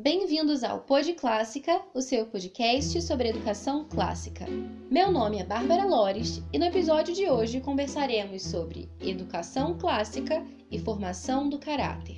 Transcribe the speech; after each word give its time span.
Bem-vindos 0.00 0.62
ao 0.62 0.78
Pod 0.78 1.12
Clássica, 1.14 1.82
o 1.92 2.00
seu 2.00 2.24
podcast 2.24 3.02
sobre 3.02 3.30
educação 3.30 3.84
clássica. 3.84 4.46
Meu 4.88 5.10
nome 5.10 5.40
é 5.40 5.44
Bárbara 5.44 5.84
Lores 5.84 6.40
e 6.52 6.58
no 6.58 6.66
episódio 6.66 7.12
de 7.12 7.28
hoje 7.28 7.60
conversaremos 7.60 8.42
sobre 8.42 8.88
educação 9.00 9.76
clássica 9.76 10.40
e 10.70 10.78
formação 10.78 11.48
do 11.48 11.58
caráter. 11.58 12.16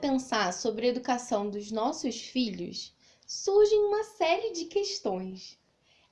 Pensar 0.00 0.52
sobre 0.52 0.86
a 0.86 0.88
educação 0.88 1.48
dos 1.48 1.70
nossos 1.70 2.20
filhos, 2.20 2.94
surgem 3.26 3.78
uma 3.78 4.02
série 4.02 4.52
de 4.52 4.64
questões. 4.64 5.58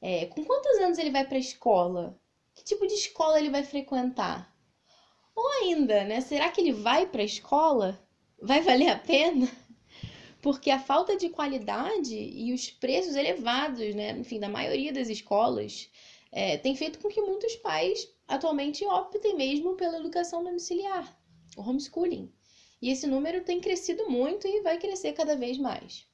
É, 0.01 0.27
com 0.27 0.45
quantos 0.45 0.79
anos 0.79 0.99
ele 0.99 1.11
vai 1.11 1.27
para 1.27 1.37
a 1.37 1.41
escola? 1.41 2.21
Que 2.55 2.63
tipo 2.63 2.87
de 2.87 2.95
escola 2.95 3.39
ele 3.39 3.51
vai 3.51 3.65
frequentar? 3.65 4.55
Ou 5.35 5.49
ainda, 5.63 6.05
né? 6.05 6.21
Será 6.21 6.51
que 6.51 6.61
ele 6.61 6.73
vai 6.73 7.07
para 7.07 7.23
a 7.23 7.25
escola? 7.25 7.99
Vai 8.41 8.61
valer 8.61 8.91
a 8.91 8.99
pena? 8.99 9.51
Porque 10.41 10.71
a 10.71 10.79
falta 10.79 11.17
de 11.17 11.29
qualidade 11.29 12.15
e 12.15 12.53
os 12.53 12.71
preços 12.71 13.17
elevados, 13.17 13.95
né, 13.95 14.13
enfim, 14.13 14.39
da 14.39 14.49
maioria 14.49 14.93
das 14.93 15.09
escolas, 15.09 15.91
é, 16.31 16.57
tem 16.57 16.77
feito 16.77 17.01
com 17.01 17.09
que 17.09 17.21
muitos 17.21 17.57
pais 17.57 18.09
atualmente 18.29 18.85
optem 18.87 19.35
mesmo 19.35 19.75
pela 19.75 19.99
educação 19.99 20.45
domiciliar, 20.45 21.19
o 21.57 21.63
homeschooling. 21.63 22.33
E 22.81 22.91
esse 22.91 23.07
número 23.07 23.45
tem 23.45 23.61
crescido 23.61 24.09
muito 24.09 24.47
e 24.47 24.61
vai 24.63 24.79
crescer 24.79 25.13
cada 25.13 25.37
vez 25.37 25.59
mais. 25.59 26.07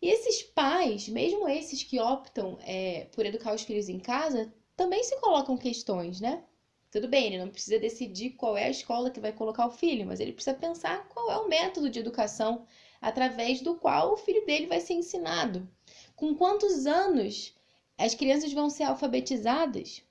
E 0.00 0.08
esses 0.08 0.42
pais, 0.42 1.08
mesmo 1.08 1.48
esses 1.48 1.82
que 1.82 2.00
optam 2.00 2.58
é, 2.62 3.06
por 3.12 3.26
educar 3.26 3.54
os 3.54 3.62
filhos 3.62 3.88
em 3.88 3.98
casa, 3.98 4.52
também 4.76 5.02
se 5.02 5.18
colocam 5.20 5.56
questões, 5.56 6.20
né? 6.20 6.44
Tudo 6.90 7.08
bem, 7.08 7.26
ele 7.26 7.38
não 7.38 7.50
precisa 7.50 7.78
decidir 7.78 8.30
qual 8.30 8.56
é 8.56 8.64
a 8.64 8.70
escola 8.70 9.10
que 9.10 9.20
vai 9.20 9.32
colocar 9.32 9.66
o 9.66 9.70
filho, 9.70 10.06
mas 10.06 10.20
ele 10.20 10.32
precisa 10.32 10.56
pensar 10.56 11.06
qual 11.08 11.30
é 11.30 11.36
o 11.36 11.48
método 11.48 11.90
de 11.90 11.98
educação 11.98 12.66
através 13.00 13.60
do 13.60 13.74
qual 13.74 14.12
o 14.12 14.16
filho 14.16 14.46
dele 14.46 14.66
vai 14.66 14.80
ser 14.80 14.94
ensinado. 14.94 15.68
Com 16.16 16.34
quantos 16.34 16.86
anos 16.86 17.54
as 17.96 18.14
crianças 18.14 18.52
vão 18.52 18.70
ser 18.70 18.84
alfabetizadas? 18.84 20.02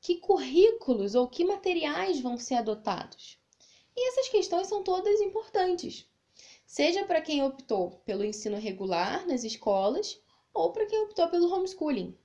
Que 0.00 0.16
currículos 0.16 1.14
ou 1.14 1.28
que 1.28 1.44
materiais 1.44 2.20
vão 2.20 2.38
ser 2.38 2.54
adotados? 2.54 3.38
E 3.96 4.08
essas 4.08 4.28
questões 4.28 4.66
são 4.66 4.82
todas 4.82 5.20
importantes, 5.20 6.06
seja 6.66 7.04
para 7.04 7.20
quem 7.20 7.42
optou 7.42 8.02
pelo 8.04 8.24
ensino 8.24 8.58
regular 8.58 9.26
nas 9.26 9.44
escolas 9.44 10.20
ou 10.52 10.72
para 10.72 10.86
quem 10.86 11.00
optou 11.00 11.28
pelo 11.28 11.52
homeschooling. 11.52 12.16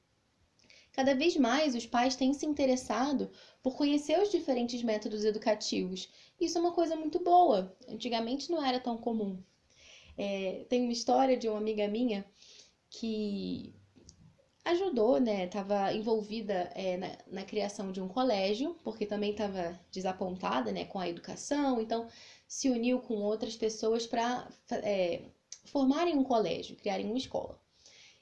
Cada 0.91 1.15
vez 1.15 1.37
mais 1.37 1.75
os 1.75 1.85
pais 1.85 2.15
têm 2.15 2.33
se 2.33 2.45
interessado 2.45 3.31
por 3.63 3.75
conhecer 3.77 4.19
os 4.19 4.29
diferentes 4.29 4.83
métodos 4.83 5.23
educativos. 5.23 6.09
Isso 6.39 6.57
é 6.57 6.61
uma 6.61 6.73
coisa 6.73 6.95
muito 6.95 7.19
boa. 7.19 7.75
Antigamente 7.87 8.51
não 8.51 8.63
era 8.63 8.79
tão 8.79 8.97
comum. 8.97 9.41
É, 10.17 10.65
tem 10.67 10.83
uma 10.83 10.91
história 10.91 11.37
de 11.37 11.47
uma 11.47 11.57
amiga 11.57 11.87
minha 11.87 12.25
que 12.89 13.73
ajudou, 14.65 15.19
né? 15.19 15.45
Estava 15.45 15.93
envolvida 15.93 16.71
é, 16.75 16.97
na, 16.97 17.17
na, 17.27 17.43
criação 17.43 17.91
de 17.91 18.01
um 18.01 18.07
colégio, 18.07 18.75
porque 18.83 19.05
também 19.05 19.31
estava 19.31 19.79
desapontada, 19.91 20.71
né, 20.71 20.85
com 20.85 20.99
a 20.99 21.09
educação. 21.09 21.81
Então, 21.81 22.07
se 22.47 22.69
uniu 22.69 22.99
com 22.99 23.15
outras 23.15 23.55
pessoas 23.55 24.05
para 24.07 24.47
é, 24.71 25.21
formarem 25.65 26.15
um 26.15 26.23
colégio, 26.23 26.75
criarem 26.75 27.05
uma 27.05 27.17
escola. 27.17 27.59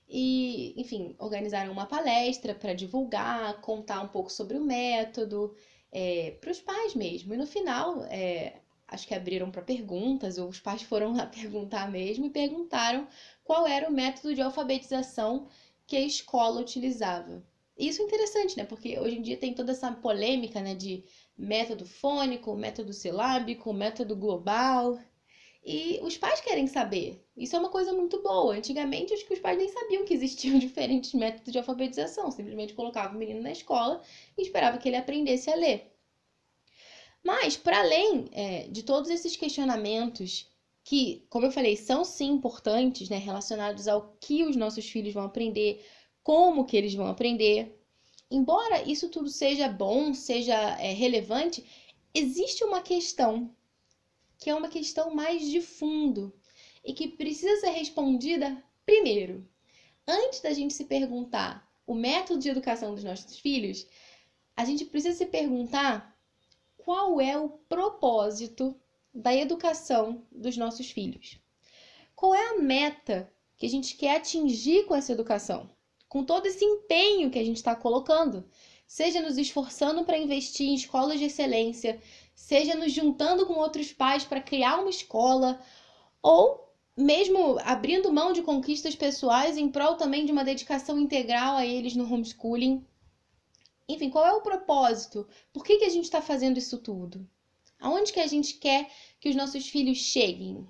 E, 0.09 0.73
enfim, 0.79 1.15
organizaram 1.19 1.71
uma 1.71 1.85
palestra 1.85 2.55
para 2.55 2.73
divulgar, 2.73 3.59
contar 3.61 4.01
um 4.01 4.07
pouco 4.07 4.31
sobre 4.31 4.57
o 4.57 4.63
método, 4.63 5.55
é, 5.91 6.31
para 6.39 6.51
os 6.51 6.59
pais 6.61 6.95
mesmo. 6.95 7.33
E 7.33 7.37
no 7.37 7.45
final, 7.45 8.03
é, 8.05 8.61
acho 8.87 9.07
que 9.07 9.13
abriram 9.13 9.51
para 9.51 9.61
perguntas, 9.61 10.37
ou 10.37 10.47
os 10.47 10.59
pais 10.59 10.81
foram 10.81 11.15
lá 11.15 11.25
perguntar 11.27 11.91
mesmo 11.91 12.25
e 12.25 12.29
perguntaram 12.29 13.07
qual 13.43 13.67
era 13.67 13.89
o 13.89 13.91
método 13.91 14.33
de 14.33 14.41
alfabetização 14.41 15.47
que 15.87 15.95
a 15.95 16.01
escola 16.01 16.61
utilizava. 16.61 17.43
Isso 17.77 18.01
é 18.01 18.05
interessante, 18.05 18.57
né? 18.57 18.65
Porque 18.65 18.99
hoje 18.99 19.17
em 19.17 19.21
dia 19.21 19.37
tem 19.37 19.53
toda 19.53 19.71
essa 19.71 19.91
polêmica, 19.91 20.59
né, 20.61 20.75
de 20.75 21.05
método 21.37 21.85
fônico, 21.85 22.55
método 22.55 22.91
silábico, 22.91 23.73
método 23.73 24.15
global. 24.15 24.99
E 25.63 25.99
os 26.01 26.17
pais 26.17 26.41
querem 26.41 26.65
saber. 26.67 27.23
Isso 27.35 27.55
é 27.55 27.59
uma 27.59 27.69
coisa 27.69 27.93
muito 27.93 28.21
boa. 28.21 28.55
Antigamente, 28.55 29.13
acho 29.13 29.25
que 29.25 29.33
os 29.33 29.39
pais 29.39 29.57
nem 29.57 29.69
sabiam 29.69 30.05
que 30.05 30.13
existiam 30.13 30.57
diferentes 30.59 31.13
métodos 31.13 31.51
de 31.51 31.57
alfabetização. 31.57 32.31
Simplesmente 32.31 32.73
colocava 32.73 33.15
o 33.15 33.17
menino 33.17 33.41
na 33.41 33.51
escola 33.51 34.01
e 34.37 34.41
esperava 34.41 34.77
que 34.77 34.89
ele 34.89 34.97
aprendesse 34.97 35.49
a 35.49 35.55
ler. 35.55 35.93
Mas, 37.23 37.57
para 37.57 37.79
além 37.79 38.29
é, 38.31 38.67
de 38.69 38.83
todos 38.83 39.09
esses 39.09 39.35
questionamentos 39.35 40.49
que, 40.87 41.27
como 41.29 41.45
eu 41.45 41.51
falei, 41.51 41.75
são 41.75 42.05
sim 42.05 42.29
importantes, 42.29 43.09
né, 43.09 43.17
relacionados 43.17 43.89
ao 43.89 44.15
que 44.21 44.45
os 44.45 44.55
nossos 44.55 44.89
filhos 44.89 45.13
vão 45.13 45.25
aprender, 45.25 45.85
como 46.23 46.63
que 46.63 46.77
eles 46.77 46.93
vão 46.93 47.07
aprender. 47.07 47.77
Embora 48.31 48.89
isso 48.89 49.09
tudo 49.09 49.27
seja 49.27 49.67
bom, 49.67 50.13
seja 50.13 50.55
é, 50.79 50.93
relevante, 50.93 51.65
existe 52.13 52.63
uma 52.63 52.81
questão 52.81 53.53
que 54.37 54.49
é 54.49 54.55
uma 54.55 54.69
questão 54.69 55.13
mais 55.13 55.51
de 55.51 55.59
fundo 55.59 56.33
e 56.85 56.93
que 56.93 57.09
precisa 57.09 57.59
ser 57.59 57.71
respondida 57.71 58.63
primeiro. 58.85 59.45
Antes 60.07 60.39
da 60.39 60.53
gente 60.53 60.73
se 60.73 60.85
perguntar 60.85 61.69
o 61.85 61.93
método 61.93 62.39
de 62.39 62.47
educação 62.47 62.95
dos 62.95 63.03
nossos 63.03 63.37
filhos, 63.37 63.85
a 64.55 64.63
gente 64.63 64.85
precisa 64.85 65.17
se 65.17 65.25
perguntar 65.25 66.17
qual 66.77 67.19
é 67.19 67.37
o 67.37 67.49
propósito 67.49 68.73
da 69.17 69.35
educação 69.35 70.21
dos 70.31 70.55
nossos 70.55 70.91
filhos. 70.91 71.39
Qual 72.15 72.35
é 72.35 72.49
a 72.51 72.61
meta 72.61 73.27
que 73.57 73.65
a 73.65 73.69
gente 73.69 73.97
quer 73.97 74.17
atingir 74.17 74.85
com 74.85 74.93
essa 74.93 75.11
educação? 75.11 75.67
Com 76.07 76.23
todo 76.23 76.45
esse 76.45 76.63
empenho 76.63 77.31
que 77.31 77.39
a 77.39 77.43
gente 77.43 77.57
está 77.57 77.75
colocando, 77.75 78.47
seja 78.85 79.19
nos 79.19 79.37
esforçando 79.37 80.05
para 80.05 80.19
investir 80.19 80.67
em 80.67 80.75
escolas 80.75 81.17
de 81.17 81.25
excelência, 81.25 81.99
seja 82.35 82.75
nos 82.75 82.93
juntando 82.93 83.47
com 83.47 83.53
outros 83.53 83.91
pais 83.91 84.23
para 84.23 84.39
criar 84.39 84.79
uma 84.79 84.89
escola, 84.89 85.59
ou 86.21 86.71
mesmo 86.95 87.57
abrindo 87.63 88.13
mão 88.13 88.31
de 88.31 88.43
conquistas 88.43 88.95
pessoais 88.95 89.57
em 89.57 89.67
prol 89.67 89.95
também 89.95 90.25
de 90.25 90.31
uma 90.31 90.45
dedicação 90.45 90.99
integral 90.99 91.57
a 91.57 91.65
eles 91.65 91.95
no 91.95 92.05
homeschooling. 92.05 92.85
Enfim, 93.89 94.11
qual 94.11 94.27
é 94.27 94.33
o 94.33 94.41
propósito? 94.41 95.27
Por 95.51 95.63
que, 95.63 95.77
que 95.77 95.85
a 95.85 95.89
gente 95.89 96.05
está 96.05 96.21
fazendo 96.21 96.59
isso 96.59 96.77
tudo? 96.77 97.27
Aonde 97.79 98.11
que 98.11 98.19
a 98.19 98.27
gente 98.27 98.55
quer 98.55 98.89
que 99.19 99.29
os 99.29 99.35
nossos 99.35 99.67
filhos 99.69 99.97
cheguem? 99.97 100.67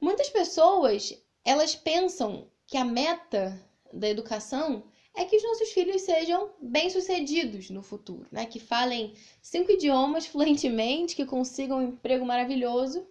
Muitas 0.00 0.28
pessoas, 0.28 1.12
elas 1.44 1.74
pensam 1.74 2.48
que 2.66 2.76
a 2.76 2.84
meta 2.84 3.60
da 3.92 4.08
educação 4.08 4.84
é 5.14 5.24
que 5.24 5.36
os 5.36 5.42
nossos 5.42 5.70
filhos 5.70 6.02
sejam 6.02 6.50
bem-sucedidos 6.60 7.70
no 7.70 7.82
futuro, 7.82 8.26
né? 8.30 8.46
Que 8.46 8.60
falem 8.60 9.14
cinco 9.42 9.72
idiomas 9.72 10.26
fluentemente, 10.28 11.16
que 11.16 11.26
consigam 11.26 11.78
um 11.78 11.88
emprego 11.88 12.24
maravilhoso. 12.24 13.06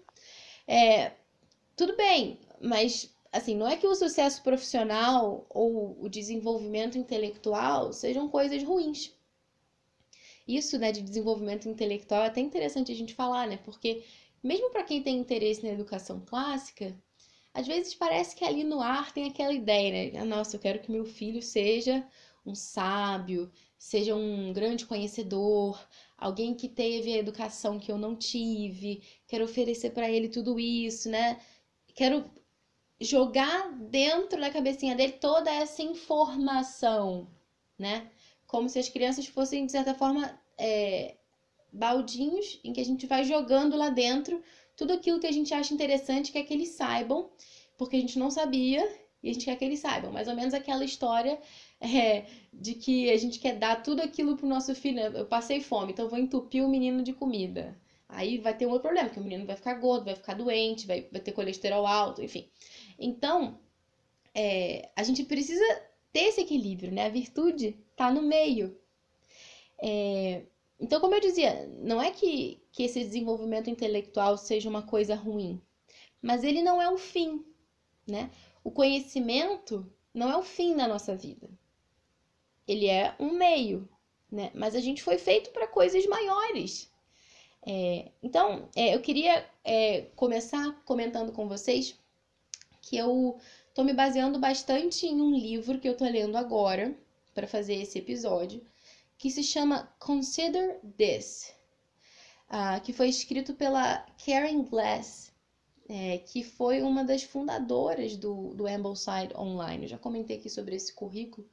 É, 0.66 1.12
tudo 1.76 1.96
bem, 1.96 2.40
mas 2.62 3.14
assim, 3.32 3.56
não 3.56 3.68
é 3.68 3.76
que 3.76 3.86
o 3.86 3.96
sucesso 3.96 4.42
profissional 4.42 5.46
ou 5.50 5.98
o 6.02 6.10
desenvolvimento 6.10 6.98
intelectual 6.98 7.92
sejam 7.92 8.30
coisas 8.30 8.64
ruins 8.64 9.17
isso, 10.48 10.78
né, 10.78 10.92
de 10.92 11.02
desenvolvimento 11.02 11.68
intelectual 11.70 12.24
é 12.24 12.28
até 12.28 12.42
interessante 12.42 12.92
a 12.92 12.96
gente 12.96 13.14
falar, 13.14 13.48
né? 13.48 13.58
Porque 13.58 14.04
mesmo 14.44 14.70
para 14.72 14.84
quem 14.84 15.02
tem 15.04 15.18
interesse 15.18 15.64
na 15.64 15.72
educação 15.74 16.22
clássica, 16.26 16.96
às 17.54 17.68
vezes 17.68 17.96
parece 17.96 18.36
que 18.36 18.46
ali 18.46 18.64
no 18.64 18.82
ar 18.82 19.12
tem 19.12 19.28
aquela 19.28 19.54
ideia, 19.54 20.12
né? 20.14 20.20
Ah, 20.20 20.26
nossa, 20.26 20.56
eu 20.56 20.60
quero 20.60 20.80
que 20.80 20.92
meu 20.92 21.06
filho 21.06 21.42
seja 21.42 22.06
um 22.46 22.56
sábio, 22.56 23.52
seja 23.78 24.16
um 24.16 24.54
grande 24.54 24.86
conhecedor, 24.86 25.80
alguém 26.18 26.54
que 26.56 26.70
teve 26.70 27.14
a 27.14 27.18
educação 27.18 27.80
que 27.80 27.92
eu 27.92 27.98
não 27.98 28.16
tive, 28.16 29.02
quero 29.28 29.44
oferecer 29.46 29.92
para 29.92 30.10
ele 30.10 30.30
tudo 30.30 30.60
isso, 30.60 31.10
né? 31.10 31.40
Quero 31.96 32.24
jogar 33.02 33.72
dentro 33.90 34.40
da 34.40 34.50
cabecinha 34.52 34.96
dele 34.96 35.14
toda 35.14 35.52
essa 35.52 35.82
informação, 35.84 37.28
né? 37.78 38.10
Como 38.48 38.70
se 38.70 38.80
as 38.80 38.90
crianças 38.90 39.28
fossem, 39.28 39.66
de 39.66 39.72
certa 39.72 39.94
forma, 39.94 40.40
é, 40.58 41.18
baldinhos 41.72 42.60
em 42.64 42.74
que 42.74 42.82
a 42.82 42.86
gente 42.86 43.06
vai 43.06 43.24
jogando 43.24 43.76
lá 43.76 43.90
dentro 43.90 44.42
tudo 44.76 44.94
aquilo 44.94 45.20
que 45.20 45.28
a 45.28 45.32
gente 45.32 45.54
acha 45.54 45.74
interessante, 45.74 46.32
quer 46.32 46.44
que 46.44 46.54
eles 46.54 46.70
saibam, 46.70 47.30
porque 47.78 47.96
a 47.96 48.00
gente 48.00 48.18
não 48.18 48.30
sabia 48.30 48.88
e 49.22 49.30
a 49.30 49.34
gente 49.34 49.46
quer 49.46 49.56
que 49.56 49.66
eles 49.66 49.80
saibam. 49.80 50.12
Mais 50.12 50.28
ou 50.28 50.36
menos 50.36 50.54
aquela 50.54 50.86
história 50.86 51.40
é, 51.82 52.26
de 52.54 52.76
que 52.76 53.10
a 53.10 53.18
gente 53.18 53.40
quer 53.40 53.58
dar 53.58 53.82
tudo 53.82 54.02
aquilo 54.02 54.38
pro 54.38 54.48
nosso 54.48 54.74
filho. 54.76 54.96
Né? 54.96 55.12
Eu 55.14 55.26
passei 55.26 55.62
fome, 55.62 55.92
então 55.92 56.08
vou 56.08 56.20
entupir 56.20 56.64
o 56.64 56.70
menino 56.70 57.04
de 57.04 57.12
comida. 57.12 57.78
Aí 58.08 58.38
vai 58.38 58.56
ter 58.56 58.66
um 58.66 58.70
outro 58.70 58.84
problema, 58.84 59.10
que 59.10 59.20
o 59.20 59.24
menino 59.24 59.46
vai 59.46 59.56
ficar 59.56 59.74
gordo, 59.74 60.06
vai 60.06 60.16
ficar 60.16 60.34
doente, 60.34 60.88
vai, 60.88 61.08
vai 61.12 61.20
ter 61.20 61.34
colesterol 61.34 61.86
alto, 61.86 62.24
enfim. 62.24 62.48
Então, 62.98 63.60
é, 64.34 64.90
a 64.96 65.04
gente 65.04 65.24
precisa 65.24 65.66
ter 66.18 66.30
esse 66.30 66.42
equilíbrio, 66.42 66.92
né? 66.92 67.06
A 67.06 67.10
virtude 67.10 67.78
tá 67.96 68.12
no 68.12 68.24
meio. 68.24 68.76
É, 69.80 70.48
então, 70.80 71.00
como 71.00 71.14
eu 71.14 71.22
dizia, 71.22 71.68
não 71.78 72.02
é 72.02 72.10
que, 72.10 72.60
que 72.72 72.82
esse 72.82 73.04
desenvolvimento 73.04 73.70
intelectual 73.70 74.36
seja 74.36 74.68
uma 74.68 74.82
coisa 74.82 75.14
ruim, 75.14 75.62
mas 76.20 76.44
ele 76.44 76.64
não 76.64 76.82
é 76.82 76.90
o 76.90 76.98
fim, 76.98 77.46
né? 78.08 78.32
O 78.64 78.72
conhecimento 78.72 79.86
não 80.12 80.28
é 80.32 80.36
o 80.36 80.42
fim 80.42 80.76
da 80.76 80.88
nossa 80.88 81.16
vida. 81.16 81.48
Ele 82.68 82.88
é 82.88 83.16
um 83.20 83.34
meio, 83.34 83.88
né? 84.32 84.50
Mas 84.56 84.74
a 84.74 84.80
gente 84.80 85.04
foi 85.04 85.20
feito 85.20 85.52
para 85.52 85.68
coisas 85.68 86.04
maiores. 86.08 86.92
É, 87.64 88.12
então, 88.24 88.68
é, 88.76 88.96
eu 88.96 89.02
queria 89.02 89.48
é, 89.64 90.08
começar 90.16 90.82
comentando 90.84 91.32
com 91.32 91.48
vocês 91.48 91.96
que 92.82 92.98
eu 92.98 93.38
estou 93.78 93.86
me 93.86 93.94
baseando 93.94 94.40
bastante 94.40 95.06
em 95.06 95.22
um 95.22 95.38
livro 95.38 95.78
que 95.78 95.88
eu 95.88 95.92
estou 95.92 96.10
lendo 96.10 96.36
agora 96.36 96.98
para 97.36 97.46
fazer 97.46 97.76
esse 97.76 98.00
episódio, 98.00 98.66
que 99.20 99.30
se 99.30 99.44
chama 99.44 99.88
Consider 100.00 100.80
This, 100.98 101.54
uh, 102.50 102.82
que 102.82 102.92
foi 102.92 103.08
escrito 103.08 103.54
pela 103.54 104.04
Karen 104.26 104.64
Glass, 104.64 105.32
é, 105.88 106.18
que 106.18 106.44
foi 106.44 106.82
uma 106.82 107.04
das 107.04 107.22
fundadoras 107.22 108.18
do, 108.18 108.56
do 108.56 108.66
Ambleside 108.66 109.38
Online. 109.38 109.84
Eu 109.84 109.90
já 109.90 109.98
comentei 110.00 110.38
aqui 110.38 110.50
sobre 110.50 110.76
esse 110.76 110.92
currículo, 110.92 111.48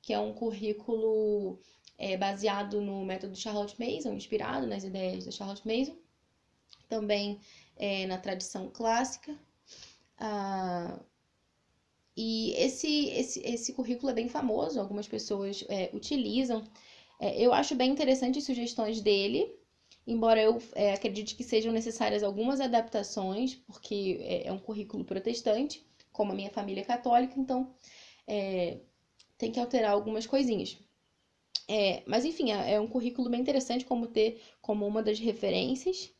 que 0.00 0.14
é 0.14 0.18
um 0.18 0.32
currículo 0.32 1.60
é, 1.98 2.16
baseado 2.16 2.80
no 2.80 3.04
método 3.04 3.36
Charlotte 3.36 3.76
Mason, 3.78 4.14
inspirado 4.14 4.66
nas 4.66 4.82
ideias 4.82 5.26
da 5.26 5.30
Charlotte 5.30 5.68
Mason, 5.68 5.94
também 6.88 7.38
é, 7.76 8.06
na 8.06 8.16
tradição 8.16 8.70
clássica. 8.70 9.38
Ah, 10.18 10.98
e 12.16 12.52
esse, 12.56 13.08
esse, 13.10 13.40
esse 13.44 13.72
currículo 13.74 14.10
é 14.10 14.14
bem 14.14 14.28
famoso, 14.28 14.80
algumas 14.80 15.06
pessoas 15.06 15.64
é, 15.68 15.90
utilizam. 15.92 16.64
É, 17.20 17.38
eu 17.40 17.52
acho 17.52 17.74
bem 17.74 17.90
interessante 17.90 18.38
as 18.38 18.44
sugestões 18.44 19.00
dele, 19.00 19.54
embora 20.06 20.40
eu 20.40 20.58
é, 20.74 20.94
acredite 20.94 21.34
que 21.34 21.44
sejam 21.44 21.72
necessárias 21.72 22.22
algumas 22.22 22.60
adaptações, 22.60 23.54
porque 23.54 24.18
é, 24.22 24.46
é 24.46 24.52
um 24.52 24.58
currículo 24.58 25.04
protestante, 25.04 25.84
como 26.12 26.32
a 26.32 26.34
minha 26.34 26.50
família 26.50 26.80
é 26.80 26.84
católica, 26.84 27.38
então 27.38 27.74
é, 28.26 28.78
tem 29.36 29.52
que 29.52 29.60
alterar 29.60 29.92
algumas 29.92 30.26
coisinhas. 30.26 30.78
É, 31.68 32.02
mas 32.06 32.24
enfim, 32.24 32.52
é, 32.52 32.80
um 32.80 32.86
currículo 32.86 33.28
bem 33.28 33.40
interessante 33.40 33.84
como 33.84 34.06
ter 34.06 34.40
como 34.62 34.86
uma 34.86 35.02
das 35.02 35.18
referências. 35.18 36.10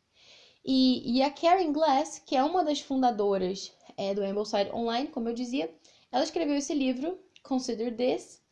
E, 0.64 1.18
e 1.18 1.22
a 1.22 1.30
Karen 1.30 1.72
Glass, 1.72 2.18
que 2.26 2.34
é 2.36 2.42
uma 2.42 2.64
das 2.64 2.80
fundadoras 2.80 3.72
é, 3.96 4.14
do 4.14 4.22
Ambleside 4.22 4.70
Online, 4.72 5.08
como 5.08 5.28
eu 5.28 5.34
dizia, 5.34 5.72
ela 6.10 6.24
escreveu 6.24 6.56
esse 6.56 6.74
livro, 6.74 7.18
Consider 7.42 7.94
This, 7.96 8.42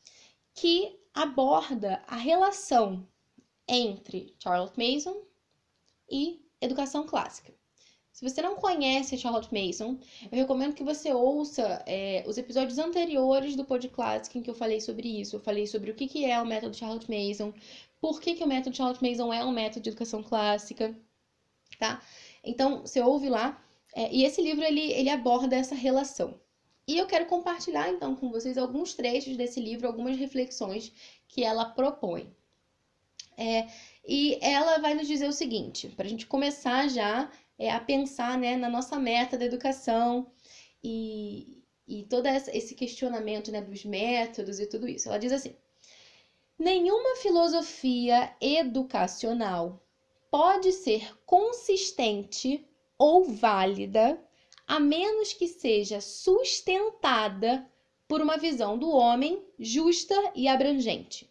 que 0.55 0.99
aborda 1.13 2.03
a 2.07 2.17
relação 2.17 3.07
entre 3.69 4.35
Charlotte 4.39 4.79
Mason 4.79 5.23
e 6.11 6.45
educação 6.61 7.07
clássica. 7.07 7.53
Se 8.13 8.29
você 8.29 8.41
não 8.41 8.55
conhece 8.55 9.19
Charlotte 9.19 9.53
Mason, 9.53 9.99
eu 10.31 10.39
recomendo 10.39 10.75
que 10.75 10.85
você 10.85 11.13
ouça 11.13 11.83
é, 11.85 12.23
os 12.29 12.39
episódios 12.39 12.79
anteriores 12.79 13.57
do 13.57 13.65
Pod 13.65 13.89
Clássico 13.89 14.39
em 14.39 14.43
que 14.43 14.49
eu 14.49 14.55
falei 14.55 14.81
sobre 14.81 15.21
isso. 15.21 15.35
Eu 15.35 15.41
falei 15.41 15.67
sobre 15.67 15.91
o 15.91 15.95
que, 15.95 16.07
que 16.07 16.25
é 16.25 16.41
o 16.41 16.47
método 16.47 16.77
Charlotte 16.77 17.11
Mason, 17.11 17.53
por 18.01 18.21
que, 18.21 18.35
que 18.35 18.45
o 18.45 18.47
método 18.47 18.77
Charlotte 18.77 19.03
Mason 19.03 19.33
é 19.33 19.45
um 19.45 19.51
método 19.51 19.83
de 19.83 19.89
educação 19.89 20.23
clássica, 20.23 20.97
tá? 21.79 22.01
Então, 22.45 22.83
você 22.83 23.01
ouve 23.01 23.29
lá. 23.29 23.61
É, 23.95 24.13
e 24.13 24.25
esse 24.25 24.43
livro, 24.43 24.65
ele, 24.65 24.93
ele 24.93 25.09
aborda 25.09 25.57
essa 25.57 25.75
relação. 25.75 26.41
E 26.87 26.99
eu 26.99 27.07
quero 27.07 27.27
compartilhar, 27.27 27.89
então, 27.89 28.15
com 28.15 28.31
vocês 28.31 28.59
alguns 28.59 28.93
trechos 28.95 29.37
desse 29.37 29.61
livro, 29.61 29.87
algumas 29.87 30.17
reflexões 30.19 30.93
que 31.29 31.43
ela 31.43 31.65
propõe. 31.65 32.35
É, 33.37 33.67
e 34.07 34.39
ela 34.43 34.79
vai 34.79 34.95
nos 34.95 35.07
dizer 35.07 35.29
o 35.29 35.33
seguinte, 35.33 35.89
para 35.89 36.07
a 36.07 36.09
gente 36.09 36.27
começar 36.27 36.89
já 36.89 37.31
é, 37.59 37.71
a 37.71 37.81
pensar 37.81 38.39
né, 38.39 38.57
na 38.57 38.69
nossa 38.69 38.99
meta 38.99 39.39
da 39.39 39.45
educação 39.45 40.31
e, 40.83 41.63
e 41.87 42.05
todo 42.05 42.27
esse 42.27 42.75
questionamento 42.75 43.51
né, 43.51 43.61
dos 43.63 43.85
métodos 43.85 44.61
e 44.61 44.67
tudo 44.67 44.89
isso. 44.89 45.09
Ela 45.09 45.19
diz 45.19 45.33
assim: 45.33 45.57
nenhuma 46.59 47.17
filosofia 47.17 48.35
educacional 48.41 49.83
pode 50.31 50.73
ser 50.73 51.17
consistente 51.25 52.67
ou 52.99 53.25
válida 53.25 54.19
a 54.67 54.81
menos 54.81 55.33
que 55.33 55.47
seja 55.47 56.01
sustentada 56.01 57.69
por 58.09 58.21
uma 58.21 58.37
visão 58.37 58.79
do 58.79 58.91
homem 58.91 59.45
justa 59.59 60.15
e 60.35 60.49
abrangente. 60.49 61.31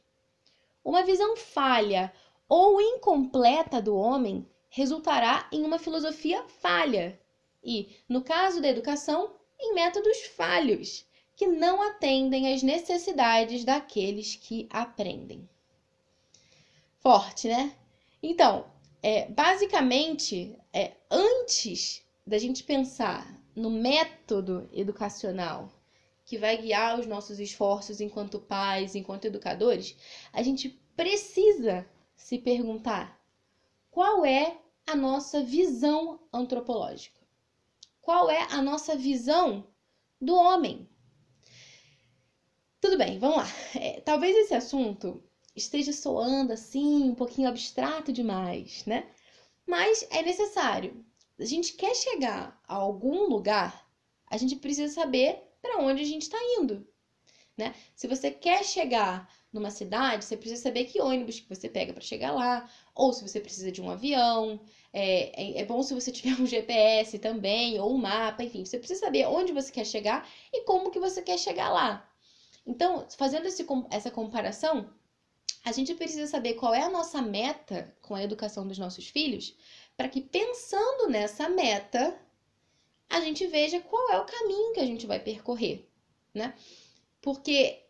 Uma 0.84 1.04
visão 1.04 1.36
falha 1.36 2.14
ou 2.48 2.80
incompleta 2.82 3.82
do 3.82 3.96
homem 3.96 4.48
resultará 4.70 5.48
em 5.52 5.64
uma 5.64 5.80
filosofia 5.80 6.44
falha 6.48 7.20
e, 7.64 7.96
no 8.08 8.22
caso 8.22 8.62
da 8.62 8.68
educação, 8.68 9.34
em 9.60 9.74
métodos 9.74 10.18
falhos, 10.36 11.06
que 11.36 11.48
não 11.48 11.82
atendem 11.82 12.54
às 12.54 12.62
necessidades 12.62 13.64
daqueles 13.64 14.36
que 14.36 14.68
aprendem. 14.70 15.48
Forte, 17.00 17.48
né? 17.48 17.76
Então, 18.22 18.66
é, 19.02 19.28
basicamente, 19.30 20.58
é, 20.74 20.94
antes 21.10 22.04
da 22.26 22.38
gente 22.38 22.64
pensar 22.64 23.40
no 23.56 23.70
método 23.70 24.68
educacional 24.74 25.72
que 26.26 26.38
vai 26.38 26.58
guiar 26.58 27.00
os 27.00 27.06
nossos 27.06 27.40
esforços 27.40 28.02
enquanto 28.02 28.40
pais, 28.40 28.96
enquanto 28.96 29.26
educadores, 29.26 29.96
a 30.32 30.42
gente 30.42 30.70
precisa 30.96 31.88
se 32.16 32.40
perguntar 32.40 33.22
qual 33.92 34.26
é 34.26 34.58
a 34.88 34.96
nossa 34.96 35.44
visão 35.44 36.20
antropológica? 36.32 37.20
Qual 38.02 38.30
é 38.30 38.42
a 38.52 38.62
nossa 38.62 38.96
visão 38.96 39.68
do 40.20 40.36
homem? 40.36 40.90
Tudo 42.82 42.98
bem, 42.98 43.20
vamos 43.20 43.38
lá. 43.38 43.48
É, 43.76 44.02
talvez 44.02 44.36
esse 44.36 44.54
assunto 44.54 45.24
esteja 45.56 45.94
soando 45.94 46.52
assim, 46.52 47.10
um 47.10 47.16
pouquinho 47.16 47.48
abstrato 47.48 48.12
demais, 48.12 48.84
né? 48.86 49.08
Mas 49.66 50.06
é 50.10 50.22
necessário. 50.22 51.06
A 51.40 51.46
gente 51.46 51.74
quer 51.74 51.96
chegar 51.96 52.62
a 52.68 52.76
algum 52.76 53.28
lugar, 53.28 53.88
a 54.28 54.38
gente 54.38 54.56
precisa 54.56 54.94
saber 54.94 55.42
para 55.62 55.80
onde 55.80 56.02
a 56.02 56.06
gente 56.06 56.24
está 56.24 56.38
indo, 56.60 56.88
né? 57.58 57.74
Se 57.96 58.08
você 58.08 58.30
quer 58.30 58.64
chegar 58.64 59.30
numa 59.52 59.70
cidade, 59.70 60.26
você 60.26 60.36
precisa 60.36 60.62
saber 60.62 60.86
que 60.86 61.00
ônibus 61.00 61.40
que 61.40 61.48
você 61.48 61.70
pega 61.70 61.94
para 61.94 62.02
chegar 62.02 62.32
lá, 62.32 62.68
ou 62.96 63.14
se 63.14 63.22
você 63.22 63.40
precisa 63.40 63.72
de 63.72 63.82
um 63.82 63.90
avião. 63.90 64.60
É, 64.92 65.42
é, 65.42 65.62
é, 65.62 65.66
bom 65.66 65.82
se 65.84 65.94
você 65.94 66.12
tiver 66.12 66.40
um 66.42 66.46
GPS 66.48 67.20
também, 67.20 67.80
ou 67.80 67.94
um 67.94 67.98
mapa, 67.98 68.44
enfim, 68.44 68.66
você 68.66 68.78
precisa 68.78 69.00
saber 69.00 69.28
onde 69.28 69.54
você 69.54 69.72
quer 69.72 69.86
chegar 69.86 70.28
e 70.52 70.64
como 70.66 70.92
que 70.92 71.00
você 71.00 71.22
quer 71.22 71.38
chegar 71.38 71.70
lá. 71.70 72.10
Então, 72.66 73.06
fazendo 73.18 73.46
esse, 73.48 73.66
essa 73.92 74.10
comparação, 74.10 74.90
a 75.64 75.72
gente 75.72 75.94
precisa 75.96 76.28
saber 76.28 76.56
qual 76.56 76.74
é 76.74 76.82
a 76.82 76.90
nossa 76.90 77.22
meta 77.22 77.96
com 78.02 78.14
a 78.16 78.24
educação 78.24 78.68
dos 78.68 78.78
nossos 78.78 79.08
filhos, 79.08 79.56
para 79.96 80.10
que 80.10 80.20
pensando 80.20 81.10
nessa 81.10 81.48
meta, 81.48 82.20
a 83.10 83.22
gente 83.22 83.48
veja 83.48 83.80
qual 83.80 84.12
é 84.12 84.20
o 84.20 84.26
caminho 84.26 84.74
que 84.74 84.80
a 84.80 84.86
gente 84.86 85.08
vai 85.08 85.20
percorrer, 85.20 85.88
né? 86.34 86.54
Porque 87.22 87.86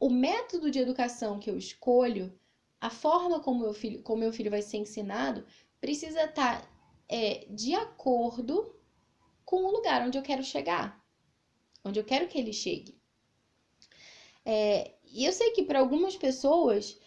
o 0.00 0.10
método 0.10 0.70
de 0.70 0.80
educação 0.80 1.38
que 1.38 1.48
eu 1.48 1.56
escolho, 1.56 2.36
a 2.80 2.90
forma 2.90 3.38
como 3.38 3.60
meu 3.60 3.72
filho, 3.72 4.02
como 4.02 4.22
meu 4.22 4.32
filho 4.32 4.50
vai 4.50 4.62
ser 4.62 4.78
ensinado, 4.78 5.46
precisa 5.80 6.24
estar 6.24 6.62
tá, 6.62 6.68
é, 7.08 7.46
de 7.50 7.74
acordo 7.74 8.74
com 9.44 9.64
o 9.64 9.70
lugar 9.70 10.04
onde 10.04 10.18
eu 10.18 10.22
quero 10.22 10.42
chegar, 10.42 11.00
onde 11.84 12.00
eu 12.00 12.04
quero 12.04 12.26
que 12.26 12.38
ele 12.38 12.52
chegue. 12.52 13.00
É, 14.44 14.94
e 15.04 15.24
eu 15.24 15.32
sei 15.32 15.52
que 15.52 15.62
para 15.62 15.78
algumas 15.78 16.16
pessoas 16.16 16.98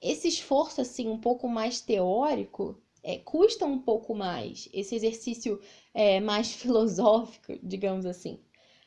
esse 0.00 0.28
esforço 0.28 0.80
assim 0.80 1.08
um 1.08 1.18
pouco 1.18 1.48
mais 1.48 1.80
teórico 1.80 2.80
é, 3.02 3.18
custa 3.18 3.66
um 3.66 3.78
pouco 3.78 4.14
mais, 4.14 4.68
esse 4.72 4.94
exercício 4.94 5.60
é, 5.94 6.20
mais 6.20 6.52
filosófico, 6.54 7.58
digamos 7.62 8.06
assim. 8.06 8.38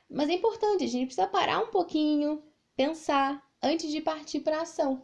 Mas 0.09 0.29
é 0.29 0.33
importante, 0.33 0.83
a 0.83 0.87
gente 0.87 1.07
precisa 1.07 1.27
parar 1.27 1.59
um 1.59 1.71
pouquinho, 1.71 2.43
pensar 2.75 3.43
antes 3.61 3.91
de 3.91 4.01
partir 4.01 4.41
para 4.41 4.59
a 4.59 4.61
ação. 4.61 5.03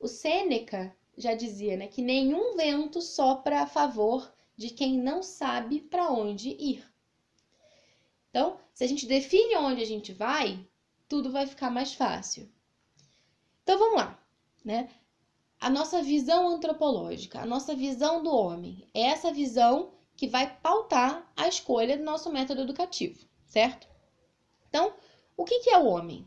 O 0.00 0.08
Sêneca 0.08 0.96
já 1.16 1.34
dizia 1.34 1.76
né, 1.76 1.88
que 1.88 2.00
nenhum 2.00 2.56
vento 2.56 3.02
sopra 3.02 3.62
a 3.62 3.66
favor 3.66 4.32
de 4.56 4.70
quem 4.70 4.98
não 4.98 5.22
sabe 5.22 5.80
para 5.80 6.10
onde 6.10 6.50
ir. 6.50 6.84
Então, 8.30 8.58
se 8.72 8.84
a 8.84 8.86
gente 8.86 9.06
define 9.06 9.56
onde 9.56 9.82
a 9.82 9.86
gente 9.86 10.12
vai, 10.12 10.64
tudo 11.08 11.30
vai 11.30 11.46
ficar 11.46 11.70
mais 11.70 11.94
fácil. 11.94 12.48
Então 13.62 13.78
vamos 13.78 13.96
lá, 13.96 14.22
né? 14.68 14.88
a 15.60 15.68
nossa 15.68 16.02
visão 16.02 16.48
antropológica, 16.48 17.40
a 17.40 17.46
nossa 17.46 17.74
visão 17.74 18.22
do 18.22 18.30
homem. 18.30 18.86
É 18.94 19.02
essa 19.02 19.32
visão 19.32 19.90
que 20.16 20.28
vai 20.28 20.56
pautar 20.62 21.30
a 21.36 21.48
escolha 21.48 21.96
do 21.96 22.04
nosso 22.04 22.30
método 22.30 22.62
educativo, 22.62 23.18
certo? 23.46 23.88
Então, 24.68 24.92
o 25.36 25.44
que, 25.44 25.60
que 25.60 25.70
é 25.70 25.78
o 25.78 25.86
homem? 25.86 26.26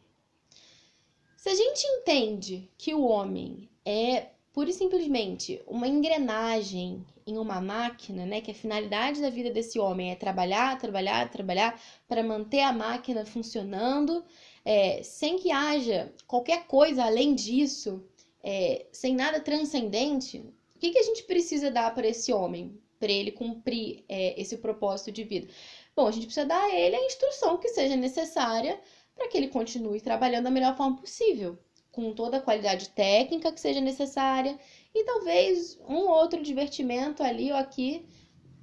Se 1.38 1.50
a 1.50 1.56
gente 1.56 1.86
entende 1.86 2.70
que 2.78 2.94
o 2.94 3.04
homem 3.04 3.70
é 3.86 4.28
pura 4.54 4.70
e 4.70 4.74
simplesmente 4.74 5.62
uma 5.66 5.88
engrenagem 5.88 7.06
em 7.26 7.38
uma 7.38 7.62
máquina, 7.62 8.26
né? 8.26 8.42
Que 8.42 8.52
a 8.52 8.56
finalidade 8.56 9.22
da 9.22 9.30
vida 9.30 9.50
desse 9.50 9.80
homem 9.80 10.12
é 10.12 10.16
trabalhar, 10.16 10.78
trabalhar, 10.78 11.30
trabalhar 11.30 11.82
para 12.08 12.24
manter 12.24 12.62
a 12.62 12.74
máquina 12.74 13.26
funcionando, 13.26 14.24
é, 14.66 15.02
sem 15.04 15.38
que 15.38 15.52
haja 15.52 16.14
qualquer 16.28 16.68
coisa 16.68 17.06
além 17.06 17.34
disso, 17.34 18.04
é, 18.44 18.86
sem 18.92 19.16
nada 19.16 19.40
transcendente. 19.40 20.40
O 20.76 20.80
que, 20.80 20.92
que 20.92 21.00
a 21.00 21.04
gente 21.04 21.24
precisa 21.24 21.70
dar 21.70 21.94
para 21.94 22.08
esse 22.08 22.34
homem, 22.34 22.80
para 23.00 23.12
ele 23.12 23.32
cumprir 23.32 24.04
é, 24.08 24.40
esse 24.40 24.58
propósito 24.58 25.12
de 25.12 25.24
vida? 25.24 25.48
Bom, 25.96 26.08
a 26.08 26.12
gente 26.12 26.26
precisa 26.26 26.46
dar 26.46 26.64
a 26.64 26.76
ele 26.76 26.96
a 26.96 27.06
instrução 27.06 27.58
que 27.58 27.70
seja 27.70 27.96
necessária 27.96 28.80
para 29.16 29.28
que 29.28 29.38
ele 29.38 29.48
continue 29.50 30.02
trabalhando 30.02 30.46
da 30.46 30.52
melhor 30.52 30.76
forma 30.76 30.98
possível 30.98 31.58
com 31.92 32.14
toda 32.14 32.38
a 32.38 32.42
qualidade 32.42 32.90
técnica 32.90 33.52
que 33.52 33.60
seja 33.60 33.82
necessária 33.82 34.58
e 34.96 35.04
talvez 35.04 35.78
um 35.88 36.08
outro 36.08 36.42
divertimento 36.42 37.22
ali 37.22 37.52
ou 37.52 37.58
aqui 37.58 38.06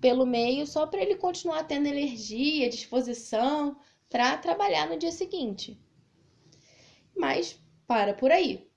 pelo 0.01 0.25
meio, 0.25 0.67
só 0.67 0.87
para 0.87 1.03
ele 1.03 1.17
continuar 1.17 1.65
tendo 1.65 1.89
energia, 1.89 2.69
disposição 2.69 3.77
para 4.09 4.37
trabalhar 4.39 4.89
no 4.89 4.97
dia 4.97 5.11
seguinte. 5.11 5.79
Mas 7.17 7.61
para 7.87 8.15
por 8.15 8.31
aí. 8.31 8.68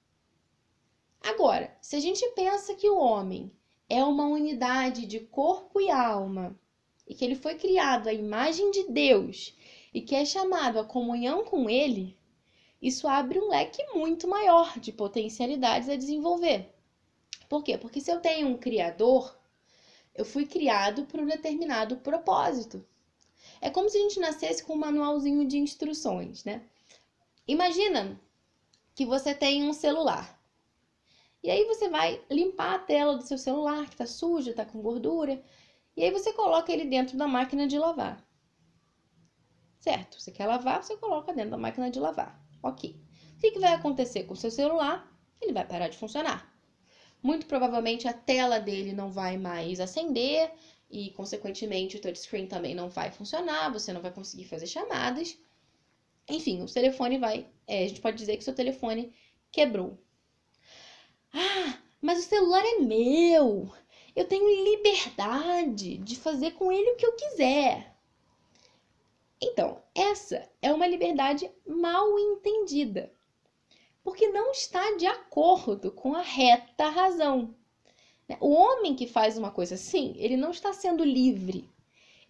Agora, 1.22 1.78
se 1.82 1.96
a 1.96 2.00
gente 2.00 2.28
pensa 2.30 2.74
que 2.74 2.90
o 2.90 2.98
homem 2.98 3.52
é 3.88 4.04
uma 4.04 4.26
unidade 4.26 5.06
de 5.06 5.20
corpo 5.20 5.80
e 5.80 5.92
alma 5.92 6.60
e 7.08 7.14
que 7.14 7.24
ele 7.24 7.36
foi 7.36 7.56
criado 7.56 8.08
à 8.08 8.14
imagem 8.14 8.72
de 8.72 8.88
Deus 8.90 9.56
e 9.94 10.02
que 10.02 10.16
é 10.16 10.26
chamado 10.26 10.80
à 10.80 10.84
comunhão 10.84 11.44
com 11.46 11.70
ele, 11.70 12.18
isso 12.82 13.08
abre 13.08 13.38
um 13.38 13.50
leque 13.50 13.86
muito 13.94 14.28
maior 14.28 14.80
de 14.80 14.92
potencialidades 14.92 15.90
a 15.90 15.96
desenvolver. 15.96 16.74
Por 17.48 17.64
quê? 17.64 17.78
Porque 17.78 18.02
se 18.02 18.12
eu 18.12 18.20
tenho 18.20 18.48
um 18.48 18.58
criador, 18.58 19.38
eu 20.16 20.26
fui 20.26 20.46
criado 20.46 21.06
por 21.06 21.20
um 21.20 21.26
determinado 21.28 21.98
propósito. 21.98 22.84
É 23.60 23.70
como 23.70 23.90
se 23.90 23.98
a 23.98 24.02
gente 24.02 24.20
nascesse 24.20 24.64
com 24.64 24.74
um 24.74 24.78
manualzinho 24.78 25.46
de 25.46 25.58
instruções, 25.58 26.44
né? 26.44 26.64
Imagina 27.48 28.20
que 28.96 29.06
você 29.06 29.36
tem 29.36 29.64
um 29.64 29.74
celular. 29.74 30.41
E 31.44 31.50
aí 31.50 31.66
você 31.66 31.90
vai 31.90 32.24
limpar 32.30 32.76
a 32.76 32.80
tela 32.80 33.18
do 33.18 33.24
seu 33.24 33.38
celular, 33.38 33.90
que 33.90 33.96
tá 33.96 34.06
suja, 34.06 34.54
tá 34.54 34.64
com 34.64 34.82
gordura, 34.82 35.44
e 35.96 36.04
aí 36.04 36.12
você 36.12 36.32
coloca 36.34 36.72
ele 36.72 36.86
dentro 36.86 37.18
da 37.18 37.28
máquina 37.28 37.68
de 37.68 37.78
lavar. 37.78 38.24
Certo? 39.80 40.22
Você 40.22 40.32
quer 40.32 40.46
lavar, 40.46 40.84
você 40.84 40.96
coloca 40.98 41.34
dentro 41.34 41.52
da 41.52 41.58
máquina 41.58 41.90
de 41.90 42.00
lavar. 42.00 42.40
Ok. 42.62 42.96
O 43.36 43.40
que, 43.40 43.52
que 43.52 43.60
vai 43.60 43.74
acontecer 43.74 44.24
com 44.24 44.34
o 44.34 44.38
seu 44.38 44.52
celular? 44.52 45.12
Ele 45.42 45.54
vai 45.54 45.66
parar 45.66 45.88
de 45.88 45.98
funcionar. 45.98 46.56
Muito 47.24 47.48
provavelmente 47.48 48.08
a 48.08 48.14
tela 48.14 48.60
dele 48.60 48.94
não 48.94 49.12
vai 49.12 49.38
mais 49.38 49.80
acender 49.80 50.52
e, 50.90 51.12
consequentemente, 51.12 51.98
o 51.98 52.02
touchscreen 52.02 52.48
também 52.48 52.76
não 52.76 52.90
vai 52.90 53.12
funcionar, 53.12 53.72
você 53.72 53.92
não 53.92 54.02
vai 54.02 54.12
conseguir 54.12 54.46
fazer 54.46 54.68
chamadas. 54.68 55.38
Enfim, 56.30 56.62
o 56.62 56.66
telefone 56.66 57.18
vai. 57.18 57.48
É, 57.68 57.86
a 57.86 57.88
gente 57.88 58.02
pode 58.02 58.18
dizer 58.18 58.38
que 58.38 58.44
seu 58.44 58.54
telefone 58.54 59.14
quebrou. 59.52 59.98
Ah, 61.34 61.78
mas 62.02 62.20
o 62.20 62.28
celular 62.28 62.64
é 62.66 62.80
meu! 62.80 63.72
Eu 64.16 64.28
tenho 64.28 64.64
liberdade 64.64 65.98
de 65.98 66.16
fazer 66.18 66.52
com 66.52 66.72
ele 66.72 66.92
o 66.92 66.96
que 66.96 67.06
eu 67.06 67.14
quiser. 67.14 67.96
Então, 69.42 69.82
essa 69.96 70.48
é 70.62 70.72
uma 70.74 70.86
liberdade 70.86 71.50
mal 71.66 72.20
entendida, 72.20 73.12
porque 74.04 74.28
não 74.28 74.52
está 74.52 74.96
de 74.98 75.06
acordo 75.06 75.92
com 75.92 76.14
a 76.14 76.22
reta 76.22 76.90
razão. 76.90 77.56
O 78.40 78.52
homem 78.52 78.96
que 78.96 79.08
faz 79.08 79.38
uma 79.38 79.52
coisa 79.52 79.76
assim, 79.76 80.14
ele 80.18 80.38
não 80.38 80.52
está 80.52 80.74
sendo 80.74 81.04
livre, 81.04 81.70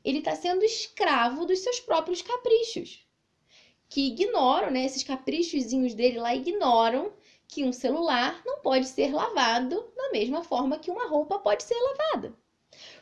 ele 0.04 0.20
está 0.20 0.36
sendo 0.36 0.64
escravo 0.64 1.46
dos 1.46 1.60
seus 1.60 1.80
próprios 1.80 2.22
caprichos, 2.22 3.06
que 3.90 4.08
ignoram, 4.08 4.72
né? 4.72 4.86
Esses 4.86 5.04
caprichozinhos 5.04 5.94
dele 5.94 6.18
lá 6.18 6.34
ignoram 6.34 7.12
que 7.52 7.66
um 7.66 7.74
celular 7.74 8.42
não 8.46 8.62
pode 8.62 8.88
ser 8.88 9.14
lavado 9.14 9.92
da 9.94 10.10
mesma 10.10 10.42
forma 10.42 10.80
que 10.80 10.90
uma 10.90 11.08
roupa 11.08 11.38
pode 11.38 11.64
ser 11.64 11.76
lavada. 11.76 12.34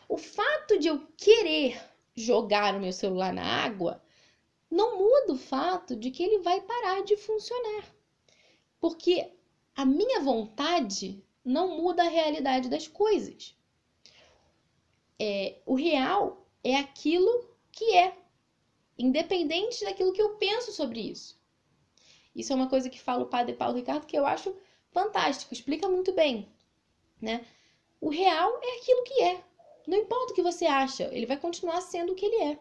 O 0.10 0.18
fato 0.18 0.79
de 0.79 0.88
eu 0.88 1.06
querer 1.15 1.79
jogar 2.15 2.75
o 2.75 2.79
meu 2.79 2.91
celular 2.91 3.32
na 3.32 3.44
água, 3.44 4.03
não 4.70 4.98
muda 4.98 5.34
o 5.34 5.38
fato 5.38 5.96
de 5.96 6.10
que 6.10 6.24
ele 6.24 6.39
vai 6.39 6.60
parar 6.62 7.03
de 7.03 7.15
funcionar. 7.15 7.86
Porque 8.79 9.32
a 9.75 9.86
minha 9.86 10.20
vontade 10.20 11.24
não 11.46 11.77
muda 11.77 12.01
a 12.01 12.10
realidade 12.10 12.70
das 12.70 12.88
coisas. 12.88 13.56
É, 15.20 15.60
o 15.63 15.75
real 15.75 16.44
é 16.63 16.75
aquilo 16.75 17.48
que 17.72 17.96
é, 17.96 18.18
independente 18.98 19.86
daquilo 19.86 20.12
que 20.12 20.22
eu 20.22 20.38
penso 20.38 20.72
sobre 20.72 21.01
isso. 21.01 21.38
Isso 22.39 22.53
é 22.53 22.55
uma 22.55 22.69
coisa 22.69 22.89
que 22.89 23.00
fala 23.00 23.24
o 23.24 23.27
padre 23.27 23.53
Paulo 23.53 23.75
Ricardo 23.75 24.05
que 24.05 24.17
eu 24.17 24.25
acho 24.25 24.55
fantástico, 24.91 25.53
explica 25.53 25.88
muito 25.88 26.13
bem, 26.13 26.48
né? 27.22 27.46
O 28.01 28.10
real 28.10 28.60
é 28.63 28.77
aquilo 28.77 29.03
que 29.03 29.22
é. 29.22 29.43
Não 29.88 29.98
importa 29.98 30.31
o 30.31 30.36
que 30.36 30.41
você 30.41 30.65
acha, 30.65 31.10
ele 31.12 31.25
vai 31.25 31.38
continuar 31.38 31.81
sendo 31.81 32.13
o 32.13 32.15
que 32.15 32.25
ele 32.25 32.43
é. 32.43 32.60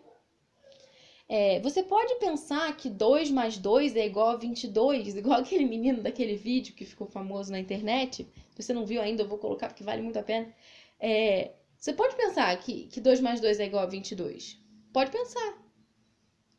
é 1.28 1.60
você 1.60 1.82
pode 1.82 2.14
pensar 2.16 2.76
que 2.76 2.90
2 2.90 3.30
mais 3.30 3.56
2 3.58 3.96
é 3.96 4.06
igual 4.06 4.30
a 4.30 4.36
22, 4.36 5.14
igual 5.16 5.40
aquele 5.40 5.64
menino 5.64 6.02
daquele 6.02 6.34
vídeo 6.34 6.74
que 6.74 6.84
ficou 6.84 7.06
famoso 7.06 7.52
na 7.52 7.58
internet. 7.58 8.26
Se 8.54 8.62
você 8.62 8.72
não 8.72 8.84
viu 8.84 9.00
ainda, 9.00 9.22
eu 9.22 9.28
vou 9.28 9.38
colocar 9.38 9.68
porque 9.68 9.84
vale 9.84 10.02
muito 10.02 10.18
a 10.18 10.22
pena. 10.22 10.52
É, 10.98 11.52
você 11.78 11.92
pode 11.92 12.16
pensar 12.16 12.58
que, 12.58 12.86
que 12.88 13.00
2 13.00 13.20
mais 13.20 13.40
2 13.40 13.60
é 13.60 13.66
igual 13.66 13.84
a 13.84 13.86
22. 13.86 14.58
Pode 14.92 15.10
pensar. 15.10 15.67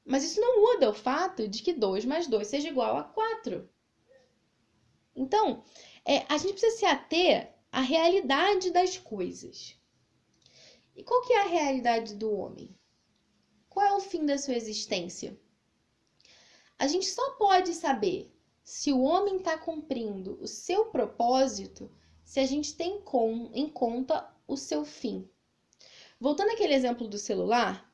Mas 0.10 0.24
isso 0.24 0.42
não 0.42 0.63
muda 0.63 0.89
o 0.89 0.94
fato 0.94 1.48
de 1.48 1.62
que 1.62 1.72
2 1.72 2.04
mais 2.04 2.25
2 2.25 2.48
seja 2.48 2.68
igual 2.68 2.98
a 2.98 3.04
4. 3.04 3.70
Então, 5.16 5.63
é, 6.04 6.25
a 6.28 6.36
gente 6.36 6.54
precisa 6.54 6.78
se 6.78 6.86
ater 6.86 7.56
à 7.72 7.80
realidade 7.80 8.72
das 8.72 8.98
coisas. 8.98 9.80
E 10.96 11.04
qual 11.04 11.22
que 11.22 11.34
é 11.34 11.42
a 11.42 11.48
realidade 11.48 12.16
do 12.16 12.34
homem? 12.34 12.75
Qual 13.70 13.86
é 13.86 13.94
o 13.94 14.00
fim 14.00 14.25
da 14.25 14.39
sua 14.39 14.56
existência? 14.56 15.39
A 16.80 16.88
gente 16.88 17.06
só 17.06 17.36
pode 17.36 17.75
saber 17.75 18.36
se 18.63 18.92
o 18.92 19.01
homem 19.01 19.38
está 19.38 19.60
cumprindo 19.60 20.39
o 20.42 20.48
seu 20.48 20.86
propósito 20.86 21.88
se 22.24 22.39
a 22.39 22.48
gente 22.48 22.75
tem 22.75 23.00
com, 23.01 23.51
em 23.54 23.70
conta 23.70 24.28
o 24.48 24.58
seu 24.58 24.84
fim. 24.84 25.30
Voltando 26.20 26.50
àquele 26.50 26.74
exemplo 26.74 27.08
do 27.08 27.20
celular, 27.20 27.88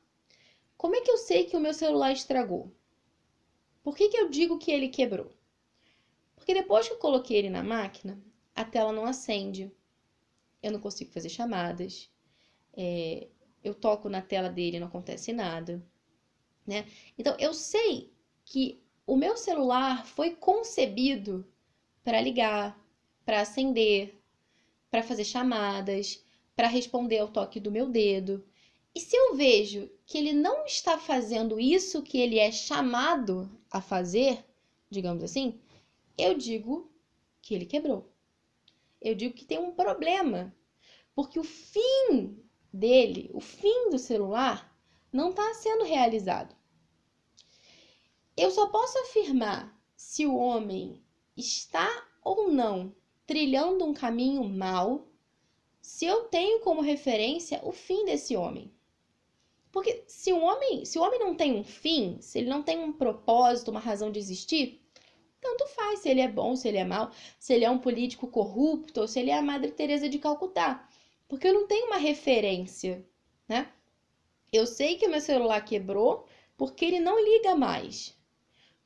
como 0.78 0.96
é 0.96 1.02
que 1.02 1.12
eu 1.12 1.18
sei 1.18 1.46
que 1.46 1.58
o 1.58 1.60
meu 1.60 1.74
celular 1.74 2.12
estragou? 2.12 2.72
Por 3.84 3.96
que, 3.96 4.10
que 4.10 4.18
eu 4.18 4.30
digo 4.30 4.58
que 4.58 4.72
ele 4.72 4.88
quebrou? 4.90 5.32
Porque 6.36 6.54
depois 6.54 6.88
que 6.88 6.94
eu 6.94 6.98
coloquei 6.98 7.38
ele 7.38 7.50
na 7.50 7.64
máquina, 7.64 8.22
a 8.56 8.64
tela 8.66 8.92
não 8.92 9.06
acende, 9.06 9.72
eu 10.62 10.72
não 10.72 10.80
consigo 10.80 11.12
fazer 11.12 11.30
chamadas, 11.30 12.10
é, 12.76 13.28
eu 13.64 13.74
toco 13.74 14.10
na 14.10 14.22
tela 14.22 14.50
dele 14.50 14.80
não 14.80 14.88
acontece 14.88 15.34
nada, 15.34 15.84
né? 16.66 16.86
Então 17.18 17.36
eu 17.40 17.54
sei 17.54 18.12
que 18.44 18.82
o 19.08 19.16
meu 19.16 19.38
celular 19.38 20.06
foi 20.06 20.32
concebido 20.32 21.46
para 22.04 22.22
ligar, 22.22 22.80
para 23.26 23.42
acender, 23.42 24.14
para 24.90 25.04
fazer 25.04 25.26
chamadas, 25.26 26.24
para 26.56 26.68
responder 26.68 27.20
ao 27.20 27.28
toque 27.28 27.60
do 27.60 27.72
meu 27.72 27.88
dedo. 27.88 28.44
E 28.96 29.00
se 29.02 29.14
eu 29.14 29.36
vejo 29.36 29.92
que 30.06 30.18
ele 30.18 30.32
não 30.32 30.66
está 30.66 30.98
fazendo 30.98 31.60
isso 31.60 32.02
que 32.02 32.18
ele 32.18 32.40
é 32.40 32.50
chamado 32.50 33.52
a 33.70 33.82
fazer, 33.82 34.46
digamos 34.90 35.22
assim, 35.22 35.60
eu 36.18 36.34
digo 36.34 36.90
que 37.42 37.54
ele 37.54 37.66
quebrou. 37.66 38.10
Eu 39.02 39.14
digo 39.14 39.36
que 39.36 39.44
tem 39.44 39.60
um 39.60 39.74
problema, 39.74 40.56
porque 41.14 41.38
o 41.38 41.44
fim 41.44 42.42
dele, 42.72 43.30
o 43.34 43.42
fim 43.42 43.90
do 43.90 44.00
celular, 44.00 44.74
não 45.12 45.32
está 45.32 45.54
sendo 45.56 45.84
realizado. 45.84 46.56
Eu 48.38 48.50
só 48.52 48.68
posso 48.68 48.98
afirmar 49.00 49.78
se 49.96 50.26
o 50.26 50.38
homem 50.38 51.04
está 51.36 52.08
ou 52.24 52.50
não 52.50 52.96
trilhando 53.26 53.84
um 53.84 53.94
caminho 53.94 54.44
mau 54.44 55.08
se 55.82 56.06
eu 56.06 56.26
tenho 56.26 56.62
como 56.62 56.82
referência 56.82 57.60
o 57.64 57.72
fim 57.72 58.06
desse 58.06 58.36
homem. 58.36 58.74
Porque 59.76 60.06
se 60.08 60.32
o 60.32 60.42
homem, 60.42 60.86
se 60.86 60.98
o 60.98 61.02
homem 61.02 61.20
não 61.20 61.36
tem 61.36 61.54
um 61.54 61.62
fim, 61.62 62.18
se 62.22 62.40
ele 62.40 62.48
não 62.48 62.64
tem 62.64 62.80
um 62.80 62.94
propósito, 62.94 63.72
uma 63.72 63.80
razão 63.82 64.10
de 64.10 64.18
existir, 64.18 64.82
tanto 65.42 65.68
faz 65.68 66.00
se 66.00 66.08
ele 66.08 66.22
é 66.22 66.30
bom, 66.30 66.56
se 66.56 66.70
ele 66.70 66.78
é 66.78 66.86
mau, 66.86 67.12
se 67.38 67.54
ele 67.54 67.66
é 67.66 67.70
um 67.70 67.78
político 67.78 68.26
corrupto 68.26 69.02
ou 69.02 69.08
se 69.10 69.20
ele 69.20 69.32
é 69.32 69.38
a 69.38 69.42
Madre 69.42 69.74
Teresa 69.74 70.08
de 70.08 70.18
Calcutá, 70.18 70.88
porque 71.28 71.50
eu 71.50 71.54
não 71.54 71.68
tenho 71.68 71.88
uma 71.88 71.98
referência, 71.98 73.06
né? 73.50 73.70
Eu 74.50 74.66
sei 74.66 74.96
que 74.96 75.10
meu 75.10 75.20
celular 75.20 75.60
quebrou 75.60 76.26
porque 76.56 76.86
ele 76.86 77.02
não 77.02 77.22
liga 77.22 77.54
mais. 77.54 78.18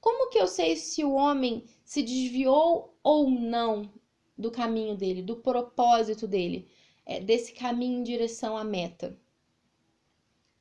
Como 0.01 0.31
que 0.31 0.39
eu 0.39 0.48
sei 0.48 0.75
se 0.75 1.03
o 1.03 1.13
homem 1.13 1.65
se 1.86 2.01
desviou 2.01 2.98
ou 3.03 3.29
não 3.29 3.93
do 4.36 4.50
caminho 4.50 4.96
dele, 4.98 5.22
do 5.22 5.36
propósito 5.36 6.27
dele, 6.27 6.67
é, 7.05 7.19
desse 7.19 7.53
caminho 7.53 8.00
em 8.00 8.03
direção 8.03 8.58
à 8.58 8.63
meta? 8.63 9.15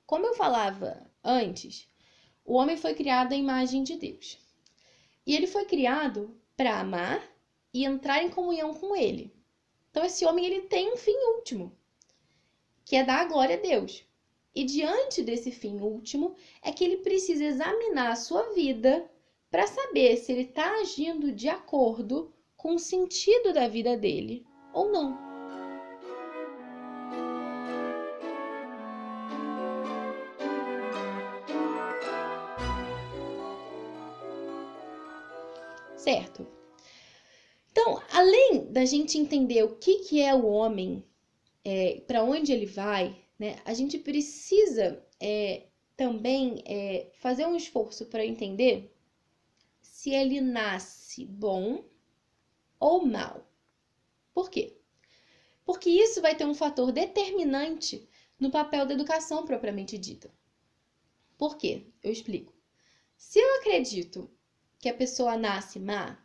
Como 0.08 0.24
eu 0.24 0.32
falava 0.32 1.06
antes, 1.22 1.86
o 2.42 2.54
homem 2.54 2.78
foi 2.78 2.94
criado 2.94 3.34
à 3.34 3.36
imagem 3.36 3.82
de 3.82 3.94
Deus. 3.94 4.38
E 5.26 5.36
ele 5.36 5.46
foi 5.46 5.66
criado 5.66 6.34
para 6.56 6.80
amar 6.80 7.22
e 7.74 7.84
entrar 7.84 8.24
em 8.24 8.30
comunhão 8.30 8.72
com 8.72 8.96
ele. 8.96 9.30
Então 9.90 10.02
esse 10.02 10.24
homem 10.24 10.46
ele 10.46 10.62
tem 10.62 10.90
um 10.90 10.96
fim 10.96 11.14
último, 11.36 11.76
que 12.86 12.96
é 12.96 13.04
dar 13.04 13.20
a 13.20 13.24
glória 13.26 13.56
a 13.56 13.60
Deus. 13.60 14.02
E 14.54 14.64
diante 14.64 15.22
desse 15.22 15.50
fim 15.52 15.78
último 15.78 16.34
é 16.62 16.72
que 16.72 16.84
ele 16.84 16.96
precisa 17.02 17.44
examinar 17.44 18.12
a 18.12 18.16
sua 18.16 18.54
vida 18.54 19.06
para 19.50 19.66
saber 19.66 20.16
se 20.16 20.32
ele 20.32 20.44
está 20.44 20.80
agindo 20.80 21.30
de 21.30 21.50
acordo 21.50 22.32
com 22.56 22.76
o 22.76 22.78
sentido 22.78 23.52
da 23.52 23.68
vida 23.68 23.94
dele 23.94 24.46
ou 24.72 24.90
não. 24.90 25.27
Certo? 36.08 36.46
Então, 37.70 38.02
além 38.10 38.72
da 38.72 38.86
gente 38.86 39.18
entender 39.18 39.62
o 39.62 39.76
que, 39.76 39.98
que 40.04 40.22
é 40.22 40.34
o 40.34 40.46
homem, 40.46 41.04
é, 41.62 42.00
para 42.06 42.24
onde 42.24 42.50
ele 42.50 42.64
vai, 42.64 43.22
né, 43.38 43.56
a 43.62 43.74
gente 43.74 43.98
precisa 43.98 45.04
é, 45.20 45.66
também 45.94 46.62
é, 46.64 47.10
fazer 47.18 47.44
um 47.44 47.54
esforço 47.54 48.06
para 48.06 48.24
entender 48.24 48.90
se 49.82 50.08
ele 50.08 50.40
nasce 50.40 51.26
bom 51.26 51.84
ou 52.80 53.04
mal. 53.04 53.46
Por 54.32 54.48
quê? 54.48 54.78
Porque 55.62 55.90
isso 55.90 56.22
vai 56.22 56.34
ter 56.34 56.46
um 56.46 56.54
fator 56.54 56.90
determinante 56.90 58.08
no 58.40 58.50
papel 58.50 58.86
da 58.86 58.94
educação 58.94 59.44
propriamente 59.44 59.98
dita. 59.98 60.32
Por 61.36 61.58
quê? 61.58 61.84
Eu 62.02 62.10
explico. 62.10 62.54
Se 63.14 63.38
eu 63.38 63.56
acredito 63.56 64.30
que 64.78 64.88
a 64.88 64.94
pessoa 64.94 65.36
nasce 65.36 65.78
má, 65.78 66.18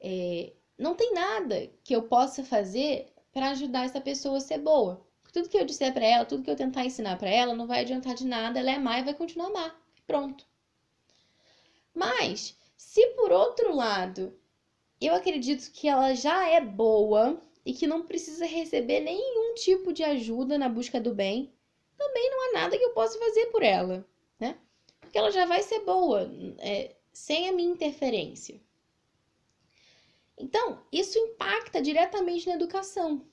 é, 0.00 0.52
não 0.78 0.94
tem 0.94 1.12
nada 1.12 1.70
que 1.82 1.94
eu 1.94 2.02
possa 2.02 2.44
fazer 2.44 3.12
para 3.32 3.50
ajudar 3.50 3.84
essa 3.84 4.00
pessoa 4.00 4.38
a 4.38 4.40
ser 4.40 4.58
boa. 4.58 5.06
Tudo 5.32 5.48
que 5.48 5.58
eu 5.58 5.66
disser 5.66 5.92
para 5.92 6.06
ela, 6.06 6.24
tudo 6.24 6.42
que 6.42 6.50
eu 6.50 6.56
tentar 6.56 6.84
ensinar 6.84 7.18
para 7.18 7.28
ela, 7.28 7.54
não 7.54 7.66
vai 7.66 7.80
adiantar 7.80 8.14
de 8.14 8.26
nada, 8.26 8.58
ela 8.58 8.70
é 8.70 8.78
má 8.78 8.98
e 8.98 9.04
vai 9.04 9.12
continuar 9.12 9.50
má. 9.50 9.74
Pronto. 10.06 10.46
Mas, 11.94 12.56
se 12.76 13.06
por 13.08 13.30
outro 13.32 13.74
lado, 13.74 14.38
eu 15.00 15.14
acredito 15.14 15.70
que 15.72 15.88
ela 15.88 16.14
já 16.14 16.48
é 16.48 16.60
boa 16.60 17.38
e 17.64 17.74
que 17.74 17.86
não 17.86 18.06
precisa 18.06 18.46
receber 18.46 19.00
nenhum 19.00 19.54
tipo 19.54 19.92
de 19.92 20.02
ajuda 20.02 20.56
na 20.56 20.68
busca 20.68 21.00
do 21.00 21.14
bem, 21.14 21.52
também 21.98 22.30
não 22.30 22.48
há 22.48 22.52
nada 22.60 22.78
que 22.78 22.84
eu 22.84 22.94
possa 22.94 23.18
fazer 23.18 23.46
por 23.46 23.62
ela, 23.62 24.06
né? 24.38 24.56
Porque 25.00 25.18
ela 25.18 25.30
já 25.30 25.44
vai 25.44 25.62
ser 25.62 25.80
boa. 25.80 26.30
É, 26.58 26.95
sem 27.16 27.48
a 27.48 27.52
minha 27.52 27.72
interferência. 27.72 28.60
Então, 30.36 30.84
isso 30.92 31.18
impacta 31.18 31.80
diretamente 31.80 32.46
na 32.46 32.56
educação, 32.56 33.26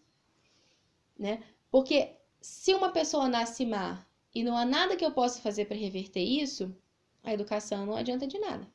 né? 1.19 1.43
Porque 1.69 2.15
se 2.39 2.73
uma 2.73 2.93
pessoa 2.93 3.27
nasce 3.27 3.65
má 3.65 4.07
e 4.33 4.41
não 4.41 4.55
há 4.55 4.63
nada 4.63 4.95
que 4.95 5.03
eu 5.03 5.11
possa 5.11 5.41
fazer 5.41 5.65
para 5.65 5.75
reverter 5.75 6.23
isso, 6.23 6.73
a 7.21 7.33
educação 7.33 7.85
não 7.85 7.97
adianta 7.97 8.25
de 8.25 8.39
nada. 8.39 8.65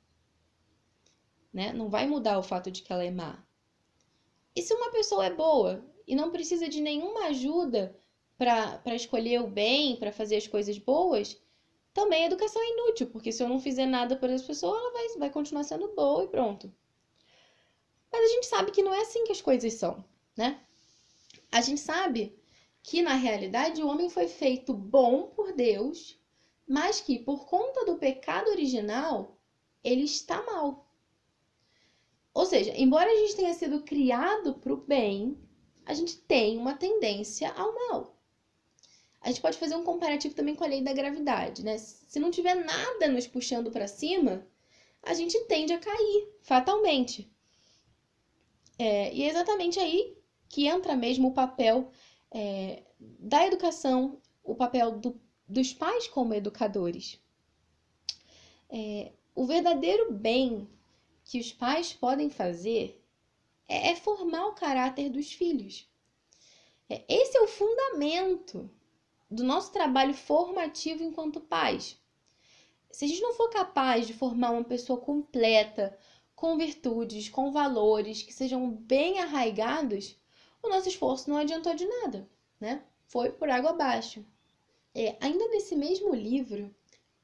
Né? 1.50 1.73
Não 1.73 1.89
vai 1.89 2.06
mudar 2.06 2.39
o 2.39 2.43
fato 2.43 2.71
de 2.71 2.82
que 2.82 2.93
ela 2.93 3.02
é 3.02 3.11
má. 3.11 3.43
E 4.54 4.61
se 4.61 4.75
uma 4.75 4.91
pessoa 4.91 5.25
é 5.25 5.35
boa 5.35 5.82
e 6.06 6.15
não 6.15 6.30
precisa 6.30 6.69
de 6.69 6.82
nenhuma 6.82 7.28
ajuda 7.28 7.99
para 8.37 8.95
escolher 8.95 9.41
o 9.41 9.49
bem, 9.49 9.97
para 9.97 10.13
fazer 10.13 10.37
as 10.37 10.47
coisas 10.47 10.76
boas, 10.76 11.41
também 11.99 12.23
a 12.23 12.26
educação 12.26 12.63
é 12.63 12.71
inútil, 12.71 13.08
porque 13.08 13.32
se 13.32 13.43
eu 13.43 13.49
não 13.49 13.58
fizer 13.58 13.84
nada 13.84 14.15
para 14.15 14.32
essa 14.32 14.47
pessoa, 14.47 14.78
ela 14.78 14.93
vai, 14.93 15.08
vai 15.19 15.30
continuar 15.30 15.65
sendo 15.65 15.89
boa 15.97 16.23
e 16.23 16.28
pronto. 16.28 16.73
Mas 18.13 18.23
a 18.23 18.34
gente 18.34 18.47
sabe 18.47 18.71
que 18.71 18.84
não 18.84 18.95
é 18.95 19.00
assim 19.00 19.25
que 19.25 19.32
as 19.32 19.41
coisas 19.41 19.75
são, 19.75 20.04
né? 20.37 20.61
A 21.50 21.61
gente 21.61 21.80
sabe 21.80 22.39
que 22.84 23.02
na 23.02 23.15
realidade 23.15 23.82
o 23.82 23.89
homem 23.89 24.08
foi 24.08 24.28
feito 24.28 24.73
bom 24.73 25.25
por 25.34 25.52
Deus, 25.52 26.17
mas 26.69 27.00
que 27.00 27.19
por 27.19 27.47
conta 27.47 27.84
do 27.84 27.97
pecado 27.97 28.49
original, 28.49 29.37
ele 29.82 30.04
está 30.04 30.41
mal. 30.45 30.89
Ou 32.32 32.47
seja, 32.47 32.73
embora 32.76 33.11
a 33.11 33.17
gente 33.17 33.34
tenha 33.34 33.54
sido 33.54 33.82
criado 33.82 34.54
para 34.54 34.73
o 34.73 34.76
bem, 34.76 35.37
a 35.84 35.93
gente 35.95 36.17
tem 36.17 36.56
uma 36.56 36.75
tendência 36.75 37.50
ao 37.50 37.75
mal 37.75 38.18
a 39.28 39.30
gente 39.30 39.43
pode 39.43 39.58
fazer 39.58 39.76
um 39.76 39.84
comparativo 39.84 40.34
também 40.34 40.54
com 40.54 40.64
a 40.64 40.67
lei 40.67 40.80
da 40.80 40.95
gravidade, 40.95 41.62
né? 41.62 41.76
Se 41.76 42.19
não 42.19 42.30
tiver 42.30 42.54
nada 42.54 43.08
nos 43.08 43.26
puxando 43.26 43.71
para 43.71 43.86
cima, 43.86 44.47
a 45.02 45.12
gente 45.12 45.38
tende 45.45 45.71
a 45.71 45.78
cair 45.78 46.32
fatalmente. 46.41 47.30
É, 48.78 49.12
e 49.12 49.23
é 49.23 49.28
exatamente 49.28 49.78
aí 49.78 50.17
que 50.49 50.67
entra 50.67 50.97
mesmo 50.97 51.28
o 51.28 51.34
papel 51.34 51.91
é, 52.30 52.84
da 52.99 53.47
educação, 53.47 54.19
o 54.43 54.54
papel 54.54 54.99
do, 54.99 55.21
dos 55.47 55.75
pais 55.75 56.08
como 56.08 56.32
educadores. 56.32 57.21
É, 58.71 59.12
o 59.34 59.45
verdadeiro 59.45 60.10
bem 60.10 60.67
que 61.23 61.38
os 61.38 61.52
pais 61.52 61.93
podem 61.93 62.30
fazer 62.30 63.04
é, 63.69 63.91
é 63.91 63.95
formar 63.95 64.47
o 64.47 64.54
caráter 64.54 65.10
dos 65.10 65.30
filhos. 65.30 65.86
É, 66.88 67.04
esse 67.06 67.36
é 67.36 67.43
o 67.43 67.47
fundamento 67.47 68.71
do 69.30 69.45
nosso 69.45 69.73
trabalho 69.73 70.14
formativo 70.14 71.02
enquanto 71.02 71.41
pais. 71.41 71.99
Se 72.91 73.04
a 73.04 73.08
gente 73.08 73.21
não 73.21 73.34
for 73.34 73.50
capaz 73.50 74.06
de 74.06 74.14
formar 74.14 74.50
uma 74.50 74.64
pessoa 74.64 74.99
completa, 74.99 75.97
com 76.34 76.56
virtudes, 76.56 77.28
com 77.28 77.50
valores 77.50 78.23
que 78.23 78.32
sejam 78.32 78.71
bem 78.71 79.19
arraigados, 79.19 80.17
o 80.62 80.69
nosso 80.69 80.88
esforço 80.88 81.28
não 81.28 81.36
adiantou 81.36 81.75
de 81.75 81.84
nada, 81.84 82.28
né? 82.60 82.84
Foi 83.06 83.30
por 83.30 83.50
água 83.50 83.71
abaixo. 83.71 84.25
É, 84.95 85.17
ainda 85.21 85.49
nesse 85.49 85.76
mesmo 85.76 86.14
livro, 86.14 86.75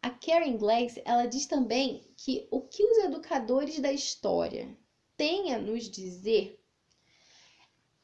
a 0.02 0.10
Karen 0.10 0.56
Glass, 0.56 1.00
ela 1.04 1.26
diz 1.26 1.46
também 1.46 2.06
que 2.16 2.46
o 2.50 2.60
que 2.60 2.84
os 2.84 2.98
educadores 2.98 3.80
da 3.80 3.92
história 3.92 4.76
têm 5.16 5.54
a 5.54 5.58
nos 5.58 5.88
dizer 5.88 6.60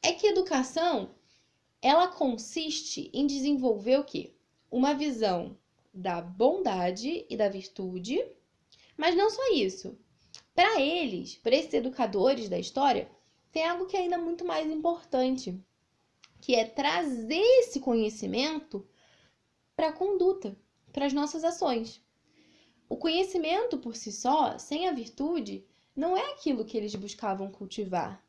é 0.01 0.11
que 0.11 0.27
educação 0.27 1.13
ela 1.81 2.07
consiste 2.07 3.09
em 3.13 3.25
desenvolver 3.25 3.99
o 3.99 4.03
quê? 4.03 4.33
Uma 4.69 4.93
visão 4.93 5.57
da 5.93 6.21
bondade 6.21 7.25
e 7.29 7.35
da 7.35 7.49
virtude, 7.49 8.23
mas 8.95 9.15
não 9.15 9.29
só 9.29 9.53
isso. 9.53 9.97
Para 10.53 10.79
eles, 10.79 11.35
para 11.35 11.55
esses 11.55 11.73
educadores 11.73 12.47
da 12.47 12.59
história, 12.59 13.09
tem 13.51 13.65
algo 13.65 13.87
que 13.87 13.97
é 13.97 14.01
ainda 14.01 14.17
muito 14.17 14.45
mais 14.45 14.69
importante, 14.69 15.59
que 16.39 16.55
é 16.55 16.65
trazer 16.65 17.41
esse 17.59 17.79
conhecimento 17.79 18.87
para 19.75 19.89
a 19.89 19.93
conduta, 19.93 20.55
para 20.93 21.05
as 21.05 21.13
nossas 21.13 21.43
ações. 21.43 22.01
O 22.87 22.97
conhecimento 22.97 23.77
por 23.77 23.95
si 23.95 24.11
só, 24.11 24.57
sem 24.57 24.87
a 24.87 24.91
virtude, 24.91 25.65
não 25.95 26.15
é 26.15 26.31
aquilo 26.31 26.65
que 26.65 26.77
eles 26.77 26.93
buscavam 26.95 27.49
cultivar. 27.49 28.23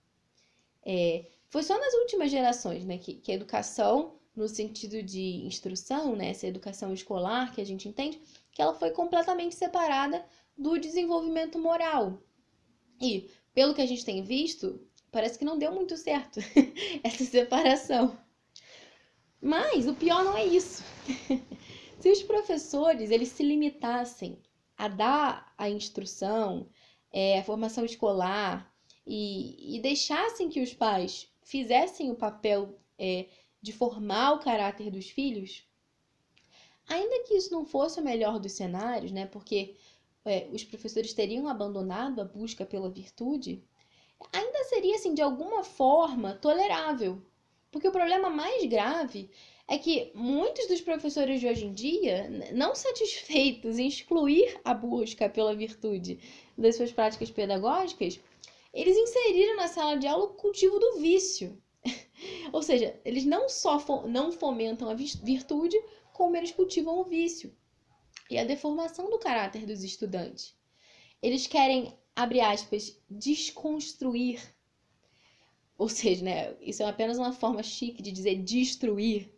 É, 0.84 1.26
foi 1.52 1.62
só 1.62 1.78
nas 1.78 1.92
últimas 1.92 2.30
gerações, 2.30 2.82
né, 2.82 2.96
que, 2.96 3.12
que 3.12 3.30
a 3.30 3.34
educação, 3.34 4.14
no 4.34 4.48
sentido 4.48 5.02
de 5.02 5.44
instrução, 5.44 6.16
né, 6.16 6.30
essa 6.30 6.46
educação 6.46 6.94
escolar 6.94 7.52
que 7.52 7.60
a 7.60 7.66
gente 7.66 7.86
entende, 7.86 8.18
que 8.50 8.62
ela 8.62 8.72
foi 8.72 8.90
completamente 8.90 9.54
separada 9.54 10.24
do 10.56 10.78
desenvolvimento 10.78 11.58
moral. 11.58 12.22
E, 12.98 13.28
pelo 13.52 13.74
que 13.74 13.82
a 13.82 13.86
gente 13.86 14.02
tem 14.02 14.22
visto, 14.22 14.80
parece 15.10 15.38
que 15.38 15.44
não 15.44 15.58
deu 15.58 15.70
muito 15.70 15.94
certo 15.94 16.40
essa 17.04 17.22
separação. 17.22 18.18
Mas 19.38 19.86
o 19.86 19.92
pior 19.92 20.24
não 20.24 20.34
é 20.34 20.46
isso. 20.46 20.82
se 22.00 22.10
os 22.10 22.22
professores 22.22 23.10
eles 23.10 23.28
se 23.28 23.42
limitassem 23.42 24.38
a 24.74 24.88
dar 24.88 25.52
a 25.58 25.68
instrução, 25.68 26.66
é, 27.12 27.38
a 27.38 27.44
formação 27.44 27.84
escolar 27.84 28.72
e, 29.06 29.76
e 29.76 29.80
deixassem 29.82 30.48
que 30.48 30.62
os 30.62 30.72
pais 30.72 31.30
fizessem 31.42 32.11
o 32.11 32.16
papel 32.16 32.78
é, 32.98 33.26
de 33.61 33.72
formar 33.72 34.33
o 34.33 34.38
caráter 34.40 34.90
dos 34.90 35.11
filhos, 35.11 35.64
ainda 36.88 37.24
que 37.24 37.35
isso 37.35 37.52
não 37.52 37.64
fosse 37.64 38.00
o 38.00 38.05
melhor 38.05 38.38
dos 38.38 38.52
cenários, 38.52 39.12
né? 39.12 39.26
Porque 39.26 39.76
é, 40.24 40.48
os 40.52 40.64
professores 40.64 41.12
teriam 41.12 41.48
abandonado 41.48 42.20
a 42.20 42.24
busca 42.24 42.64
pela 42.64 42.90
virtude, 42.90 43.62
ainda 44.33 44.64
seria, 44.64 44.96
assim, 44.96 45.14
de 45.14 45.22
alguma 45.22 45.64
forma 45.64 46.35
tolerável. 46.35 47.20
Porque 47.70 47.88
o 47.88 47.92
problema 47.92 48.28
mais 48.28 48.64
grave 48.66 49.31
é 49.66 49.78
que 49.78 50.12
muitos 50.14 50.68
dos 50.68 50.81
professores 50.81 51.40
de 51.40 51.48
hoje 51.48 51.64
em 51.64 51.72
dia, 51.72 52.28
não 52.52 52.74
satisfeitos 52.74 53.78
em 53.78 53.87
excluir 53.87 54.61
a 54.62 54.74
busca 54.74 55.28
pela 55.28 55.55
virtude 55.55 56.18
das 56.57 56.76
suas 56.76 56.92
práticas 56.92 57.31
pedagógicas, 57.31 58.20
eles 58.72 58.96
inseriram 58.96 59.56
na 59.56 59.68
sala 59.68 59.96
de 59.96 60.06
aula 60.06 60.24
o 60.24 60.35
cultivo 60.35 60.78
do 60.78 60.98
vício. 60.98 61.61
Ou 62.52 62.62
seja, 62.62 62.98
eles 63.04 63.24
não 63.24 63.48
só 63.48 63.78
não 64.06 64.32
fomentam 64.32 64.88
a 64.88 64.94
virtude, 64.94 65.76
como 66.12 66.37
eles 66.37 66.52
cultivam 66.52 66.98
o 66.98 67.04
vício 67.04 67.54
e 68.30 68.38
a 68.38 68.44
deformação 68.44 69.11
do 69.11 69.18
caráter 69.18 69.66
dos 69.66 69.82
estudantes. 69.82 70.56
Eles 71.20 71.46
querem, 71.46 71.96
abre 72.16 72.40
aspas, 72.40 72.98
desconstruir. 73.11 74.40
Ou 75.76 75.88
seja, 75.88 76.24
né, 76.24 76.56
isso 76.61 76.82
é 76.82 76.87
apenas 76.87 77.18
uma 77.18 77.32
forma 77.32 77.62
chique 77.62 78.02
de 78.02 78.12
dizer 78.12 78.37
destruir. 78.37 79.32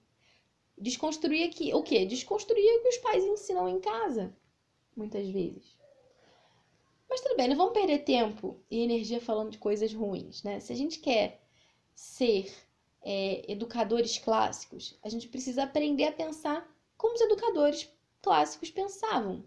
Desconstruir 0.77 1.49
aqui, 1.49 1.73
o 1.73 1.83
quê? 1.83 2.05
Desconstruir 2.05 2.79
o 2.79 2.83
que 2.83 2.89
os 2.89 2.99
pais 2.99 3.25
ensinam 3.25 3.69
em 3.69 3.81
casa, 3.81 4.37
muitas 4.97 5.29
vezes. 5.29 5.77
Mas 7.09 7.21
tudo 7.21 7.37
bem, 7.37 7.49
não 7.49 7.57
vamos 7.57 7.73
perder 7.73 7.99
tempo 8.01 8.61
e 8.71 8.83
energia 8.83 9.21
falando 9.21 9.51
de 9.51 9.59
coisas 9.59 9.93
ruins, 9.93 10.43
né? 10.43 10.61
Se 10.61 10.73
a 10.73 10.77
gente 10.77 10.99
quer 10.99 11.41
ser 11.95 12.53
é, 13.03 13.51
educadores 13.51 14.19
clássicos, 14.19 14.99
a 15.03 15.09
gente 15.09 15.29
precisa 15.29 15.63
aprender 15.63 16.07
a 16.07 16.13
pensar 16.13 16.69
como 16.97 17.15
os 17.15 17.21
educadores 17.21 17.89
clássicos 18.23 18.71
pensavam. 18.71 19.45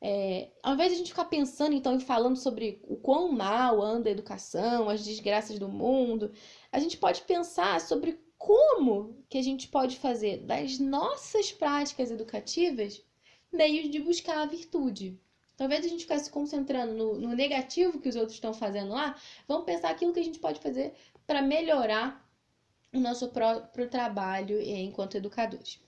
É, 0.00 0.52
ao 0.62 0.74
invés 0.74 0.90
de 0.90 0.94
a 0.94 0.98
gente 0.98 1.10
ficar 1.10 1.24
pensando 1.24 1.74
então 1.74 1.96
e 1.96 2.00
falando 2.00 2.36
sobre 2.36 2.80
o 2.84 2.96
quão 2.96 3.32
mal 3.32 3.82
anda 3.82 4.08
a 4.08 4.12
educação, 4.12 4.88
as 4.88 5.04
desgraças 5.04 5.58
do 5.58 5.68
mundo, 5.68 6.30
a 6.70 6.78
gente 6.78 6.96
pode 6.96 7.22
pensar 7.22 7.80
sobre 7.80 8.20
como 8.36 9.24
que 9.28 9.36
a 9.36 9.42
gente 9.42 9.66
pode 9.66 9.96
fazer 9.96 10.38
das 10.38 10.78
nossas 10.78 11.50
práticas 11.50 12.10
educativas 12.10 13.04
meios 13.50 13.90
de 13.90 13.98
buscar 13.98 14.42
a 14.42 14.46
virtude. 14.46 15.18
Talvez 15.58 15.84
a 15.84 15.88
gente 15.88 16.02
ficar 16.04 16.20
se 16.20 16.30
concentrando 16.30 16.94
no, 16.94 17.18
no 17.18 17.34
negativo 17.34 17.98
que 17.98 18.08
os 18.08 18.14
outros 18.14 18.34
estão 18.34 18.54
fazendo 18.54 18.92
lá, 18.92 19.16
vamos 19.48 19.64
pensar 19.64 19.90
aquilo 19.90 20.12
que 20.12 20.20
a 20.20 20.24
gente 20.24 20.38
pode 20.38 20.60
fazer 20.60 20.94
para 21.26 21.42
melhorar 21.42 22.24
o 22.94 23.00
nosso 23.00 23.28
próprio 23.30 23.90
trabalho 23.90 24.62
enquanto 24.62 25.16
educadores. 25.16 25.80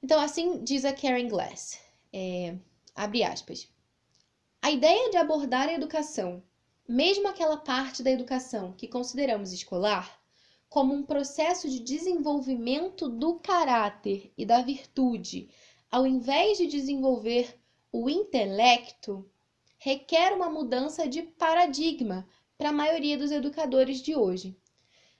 Então, 0.00 0.20
assim 0.20 0.62
diz 0.62 0.84
a 0.84 0.92
Karen 0.92 1.26
Glass, 1.26 1.80
é, 2.12 2.54
abre 2.94 3.24
aspas. 3.24 3.68
A 4.62 4.70
ideia 4.70 5.10
de 5.10 5.16
abordar 5.16 5.68
a 5.68 5.74
educação, 5.74 6.40
mesmo 6.88 7.26
aquela 7.26 7.56
parte 7.56 8.00
da 8.00 8.12
educação 8.12 8.72
que 8.74 8.86
consideramos 8.86 9.52
escolar, 9.52 10.22
como 10.68 10.94
um 10.94 11.02
processo 11.02 11.68
de 11.68 11.80
desenvolvimento 11.80 13.08
do 13.08 13.40
caráter 13.40 14.32
e 14.38 14.46
da 14.46 14.62
virtude, 14.62 15.50
ao 15.90 16.06
invés 16.06 16.58
de 16.58 16.68
desenvolver 16.68 17.60
o 17.92 18.08
intelecto 18.08 19.30
requer 19.76 20.32
uma 20.32 20.48
mudança 20.48 21.06
de 21.06 21.22
paradigma 21.22 22.26
para 22.56 22.70
a 22.70 22.72
maioria 22.72 23.18
dos 23.18 23.30
educadores 23.30 24.00
de 24.00 24.16
hoje. 24.16 24.56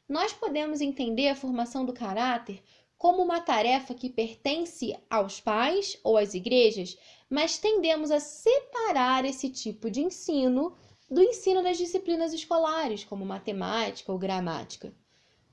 Nós 0.08 0.32
podemos 0.32 0.80
entender 0.80 1.28
a 1.28 1.36
formação 1.36 1.84
do 1.84 1.92
caráter 1.92 2.62
como 2.96 3.22
uma 3.22 3.40
tarefa 3.40 3.94
que 3.94 4.08
pertence 4.08 4.96
aos 5.10 5.40
pais 5.40 5.98
ou 6.02 6.16
às 6.16 6.32
igrejas, 6.32 6.96
mas 7.28 7.58
tendemos 7.58 8.10
a 8.10 8.20
separar 8.20 9.24
esse 9.24 9.50
tipo 9.50 9.90
de 9.90 10.00
ensino 10.00 10.74
do 11.10 11.20
ensino 11.20 11.62
das 11.62 11.76
disciplinas 11.76 12.32
escolares, 12.32 13.04
como 13.04 13.26
matemática 13.26 14.10
ou 14.10 14.18
gramática. 14.18 14.94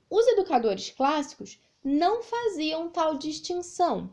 Os 0.08 0.26
educadores 0.28 0.90
clássicos 0.90 1.60
não 1.84 2.22
faziam 2.22 2.88
tal 2.88 3.18
distinção. 3.18 4.10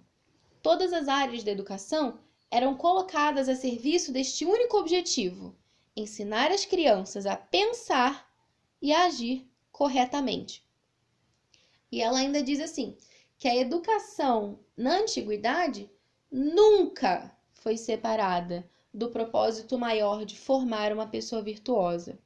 Todas 0.62 0.92
as 0.92 1.08
áreas 1.08 1.44
da 1.44 1.52
educação 1.52 2.20
eram 2.50 2.76
colocadas 2.76 3.50
a 3.50 3.56
serviço 3.56 4.12
deste 4.12 4.46
único 4.46 4.78
objetivo: 4.78 5.56
ensinar 5.96 6.52
as 6.52 6.66
crianças 6.66 7.26
a 7.26 7.36
pensar 7.36 8.32
e 8.82 8.94
a 8.94 9.06
agir 9.06 9.48
corretamente. 9.72 10.64
E 11.92 12.02
ela 12.02 12.20
ainda 12.20 12.42
diz 12.42 12.60
assim: 12.60 12.98
que 13.38 13.48
a 13.48 13.56
educação 13.56 14.60
na 14.76 14.98
antiguidade 14.98 15.90
nunca 16.32 17.36
foi 17.54 17.78
separada 17.78 18.70
do 18.94 19.10
propósito 19.10 19.78
maior 19.78 20.26
de 20.26 20.38
formar 20.38 20.92
uma 20.92 21.08
pessoa 21.08 21.42
virtuosa. 21.42 22.18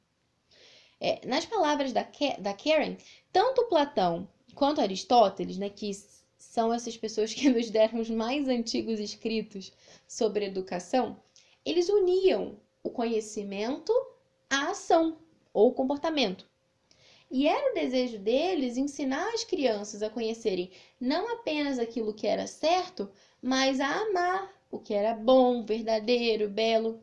É, 1.00 1.26
nas 1.26 1.44
palavras 1.44 1.92
da, 1.92 2.06
da 2.38 2.54
Karen, 2.54 2.96
tanto 3.32 3.64
Platão 3.64 4.28
quanto 4.54 4.80
Aristóteles, 4.80 5.58
né, 5.58 5.68
que 5.68 5.90
são 6.42 6.74
essas 6.74 6.96
pessoas 6.96 7.32
que 7.32 7.48
nos 7.48 7.70
deram 7.70 8.00
os 8.00 8.10
mais 8.10 8.48
antigos 8.48 8.98
escritos 8.98 9.72
sobre 10.08 10.44
educação, 10.44 11.22
eles 11.64 11.88
uniam 11.88 12.58
o 12.82 12.90
conhecimento 12.90 13.92
à 14.50 14.70
ação 14.70 15.18
ou 15.52 15.72
comportamento. 15.72 16.44
E 17.30 17.46
era 17.46 17.70
o 17.70 17.74
desejo 17.74 18.18
deles 18.18 18.76
ensinar 18.76 19.32
as 19.32 19.44
crianças 19.44 20.02
a 20.02 20.10
conhecerem 20.10 20.70
não 21.00 21.32
apenas 21.32 21.78
aquilo 21.78 22.12
que 22.12 22.26
era 22.26 22.46
certo, 22.46 23.10
mas 23.40 23.80
a 23.80 23.88
amar 24.02 24.52
o 24.70 24.78
que 24.78 24.92
era 24.92 25.14
bom, 25.14 25.64
verdadeiro, 25.64 26.50
belo, 26.50 27.02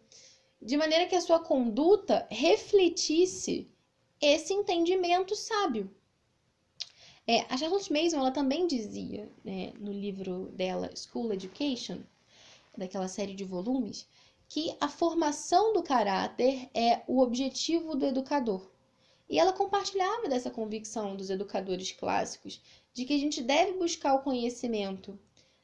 de 0.61 0.75
maneira 0.75 1.07
que 1.07 1.15
a 1.15 1.21
sua 1.21 1.39
conduta 1.39 2.27
refletisse 2.29 3.71
esse 4.21 4.53
entendimento 4.53 5.35
sábio. 5.35 5.89
É, 7.31 7.45
a 7.47 7.55
Charlotte 7.55 7.93
Mason 7.93 8.17
ela 8.17 8.31
também 8.31 8.65
dizia 8.65 9.29
né, 9.45 9.71
no 9.79 9.93
livro 9.93 10.51
dela 10.55 10.89
School 10.95 11.31
Education, 11.31 11.99
daquela 12.75 13.07
série 13.07 13.35
de 13.35 13.43
volumes, 13.43 14.07
que 14.47 14.75
a 14.81 14.89
formação 14.89 15.71
do 15.71 15.83
caráter 15.83 16.67
é 16.73 17.03
o 17.07 17.19
objetivo 17.21 17.95
do 17.95 18.07
educador. 18.07 18.67
E 19.29 19.37
ela 19.37 19.53
compartilhava 19.53 20.27
dessa 20.27 20.49
convicção 20.49 21.15
dos 21.15 21.29
educadores 21.29 21.91
clássicos 21.91 22.59
de 22.95 23.05
que 23.05 23.13
a 23.13 23.19
gente 23.19 23.43
deve 23.43 23.73
buscar 23.73 24.15
o 24.15 24.23
conhecimento 24.23 25.15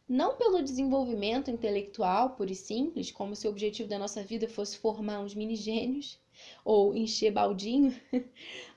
não 0.07 0.35
pelo 0.35 0.61
desenvolvimento 0.61 1.49
intelectual 1.49 2.35
puro 2.35 2.51
e 2.51 2.55
simples, 2.55 3.11
como 3.11 3.35
se 3.35 3.47
o 3.47 3.49
objetivo 3.49 3.89
da 3.89 3.97
nossa 3.97 4.21
vida 4.21 4.47
fosse 4.47 4.77
formar 4.77 5.19
uns 5.19 5.33
mini 5.33 5.55
gênios, 5.55 6.19
ou 6.63 6.95
encher 6.95 7.31
baldinho, 7.31 7.99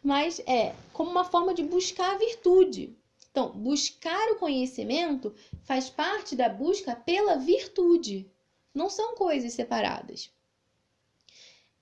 mas 0.02 0.40
é 0.46 0.74
como 0.92 1.10
uma 1.10 1.24
forma 1.24 1.54
de 1.54 1.62
buscar 1.62 2.14
a 2.14 2.18
virtude. 2.18 2.96
Então, 3.30 3.50
buscar 3.50 4.32
o 4.32 4.36
conhecimento 4.36 5.34
faz 5.62 5.88
parte 5.88 6.34
da 6.34 6.48
busca 6.48 6.96
pela 6.96 7.36
virtude. 7.36 8.30
Não 8.74 8.90
são 8.90 9.14
coisas 9.14 9.52
separadas. 9.52 10.30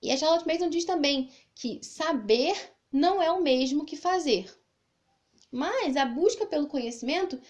E 0.01 0.11
a 0.11 0.17
Charlotte 0.17 0.47
Mason 0.47 0.69
diz 0.69 0.85
também 0.85 1.31
que 1.55 1.83
saber 1.83 2.55
não 2.91 3.21
é 3.21 3.31
o 3.31 3.41
mesmo 3.41 3.85
que 3.85 3.95
fazer. 3.97 4.55
Mas 5.51 5.97
a 5.97 6.05
busca 6.05 6.45
pelo 6.45 6.67
conhecimento 6.67 7.41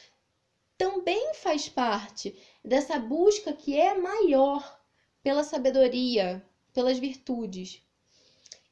também 0.78 1.34
faz 1.34 1.68
parte 1.68 2.38
dessa 2.63 3.00
busca 3.00 3.52
que 3.52 3.76
é 3.78 3.98
maior 3.98 4.80
pela 5.24 5.44
sabedoria, 5.44 6.46
pelas 6.72 7.00
virtudes. 7.00 7.82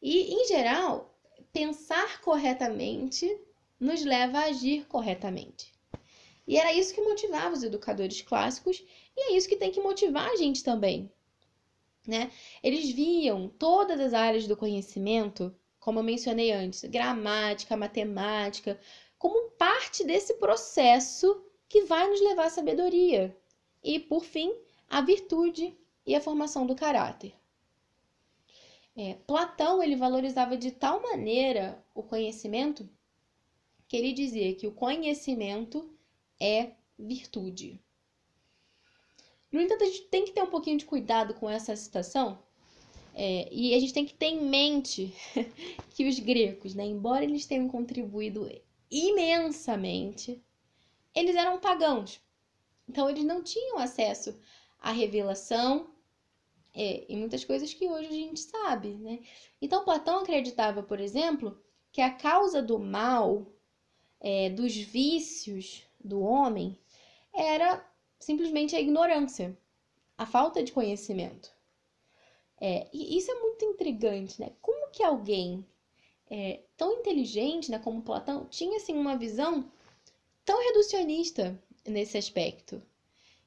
E, 0.08 0.36
em 0.36 0.46
geral, 0.46 1.18
pensar 1.52 2.22
corretamente 2.22 3.26
nos 3.80 4.06
leva 4.06 4.38
a 4.38 4.46
agir 4.46 4.86
corretamente. 4.86 5.74
E 6.48 6.58
era 6.58 6.72
isso 6.72 6.94
que 6.94 7.02
motivava 7.02 7.56
os 7.56 7.64
educadores 7.64 8.22
clássicos 8.22 8.86
e 9.18 9.32
é 9.32 9.36
isso 9.36 9.50
que 9.50 9.56
tem 9.56 9.72
que 9.72 9.82
motivar 9.82 10.30
a 10.30 10.36
gente 10.36 10.64
também. 10.64 11.12
Né? 12.08 12.30
Eles 12.62 12.92
viam 12.92 13.50
todas 13.50 14.00
as 14.00 14.14
áreas 14.14 14.46
do 14.46 14.56
conhecimento, 14.56 15.52
como 15.80 15.98
eu 15.98 16.04
mencionei 16.04 16.52
antes, 16.52 16.84
gramática, 16.84 17.76
matemática, 17.76 18.80
como 19.18 19.50
parte 19.54 20.04
desse 20.04 20.36
processo 20.36 21.44
que 21.68 21.82
vai 21.82 22.08
nos 22.08 22.22
levar 22.22 22.46
à 22.46 22.50
sabedoria 22.52 23.36
e, 23.84 24.00
por 24.00 24.24
fim, 24.24 24.54
à 24.88 25.02
virtude 25.02 25.76
e 26.06 26.14
à 26.14 26.22
formação 26.22 26.68
do 26.68 26.76
caráter. 26.76 27.34
É, 28.96 29.16
Platão 29.28 29.84
ele 29.84 29.96
valorizava 29.96 30.56
de 30.56 30.72
tal 30.72 31.02
maneira 31.02 31.84
o 31.94 32.02
conhecimento 32.02 32.90
que 33.88 33.98
ele 33.98 34.14
dizia 34.14 34.56
que 34.56 34.68
o 34.68 34.72
conhecimento 34.72 35.90
é 36.40 36.72
virtude. 36.98 37.80
No 39.52 39.62
entanto, 39.62 39.84
a 39.84 39.88
gente 39.88 40.04
tem 40.04 40.26
que 40.26 40.32
ter 40.32 40.42
um 40.42 40.50
pouquinho 40.50 40.78
de 40.78 40.86
cuidado 40.86 41.34
com 41.34 41.50
essa 41.50 41.76
citação 41.76 42.40
é, 43.14 43.48
e 43.52 43.74
a 43.74 43.80
gente 43.80 43.94
tem 43.94 44.06
que 44.06 44.14
ter 44.14 44.28
em 44.28 44.42
mente 44.42 45.14
que 45.92 46.08
os 46.08 46.20
gregos, 46.20 46.76
né, 46.76 46.86
embora 46.86 47.24
eles 47.24 47.46
tenham 47.46 47.68
contribuído 47.70 48.50
imensamente, 48.92 50.44
eles 51.14 51.36
eram 51.36 51.60
pagãos. 51.60 52.20
Então, 52.88 53.10
eles 53.10 53.24
não 53.24 53.42
tinham 53.42 53.78
acesso 53.78 54.38
à 54.80 54.92
revelação 54.92 55.95
é, 56.76 57.06
e 57.08 57.16
muitas 57.16 57.46
coisas 57.46 57.74
que 57.74 57.88
hoje 57.88 58.08
a 58.10 58.12
gente 58.12 58.40
sabe, 58.42 58.90
né? 58.96 59.20
Então, 59.62 59.86
Platão 59.86 60.20
acreditava, 60.20 60.84
por 60.84 61.00
exemplo, 61.00 61.58
que 61.92 62.02
a 62.02 62.12
causa 62.12 62.62
do 62.62 62.78
mal, 62.78 63.48
é, 64.20 64.50
dos 64.50 64.76
vícios 64.76 65.84
do 66.04 66.22
homem, 66.22 66.78
era 67.34 67.90
simplesmente 68.20 68.76
a 68.76 68.82
ignorância, 68.82 69.58
a 70.18 70.26
falta 70.26 70.62
de 70.62 70.74
conhecimento. 70.74 71.50
É, 72.60 72.88
e 72.92 73.18
isso 73.18 73.32
é 73.32 73.36
muito 73.36 73.64
intrigante, 73.64 74.42
né? 74.42 74.52
Como 74.62 74.92
que 74.92 75.04
alguém 75.04 75.66
é, 76.30 76.62
tão 76.76 76.94
inteligente, 76.94 77.72
né, 77.72 77.80
como 77.80 78.02
Platão, 78.02 78.46
tinha 78.50 78.78
assim 78.78 78.94
uma 78.94 79.18
visão 79.18 79.72
tão 80.44 80.62
reducionista 80.62 81.58
nesse 81.86 82.18
aspecto? 82.18 82.82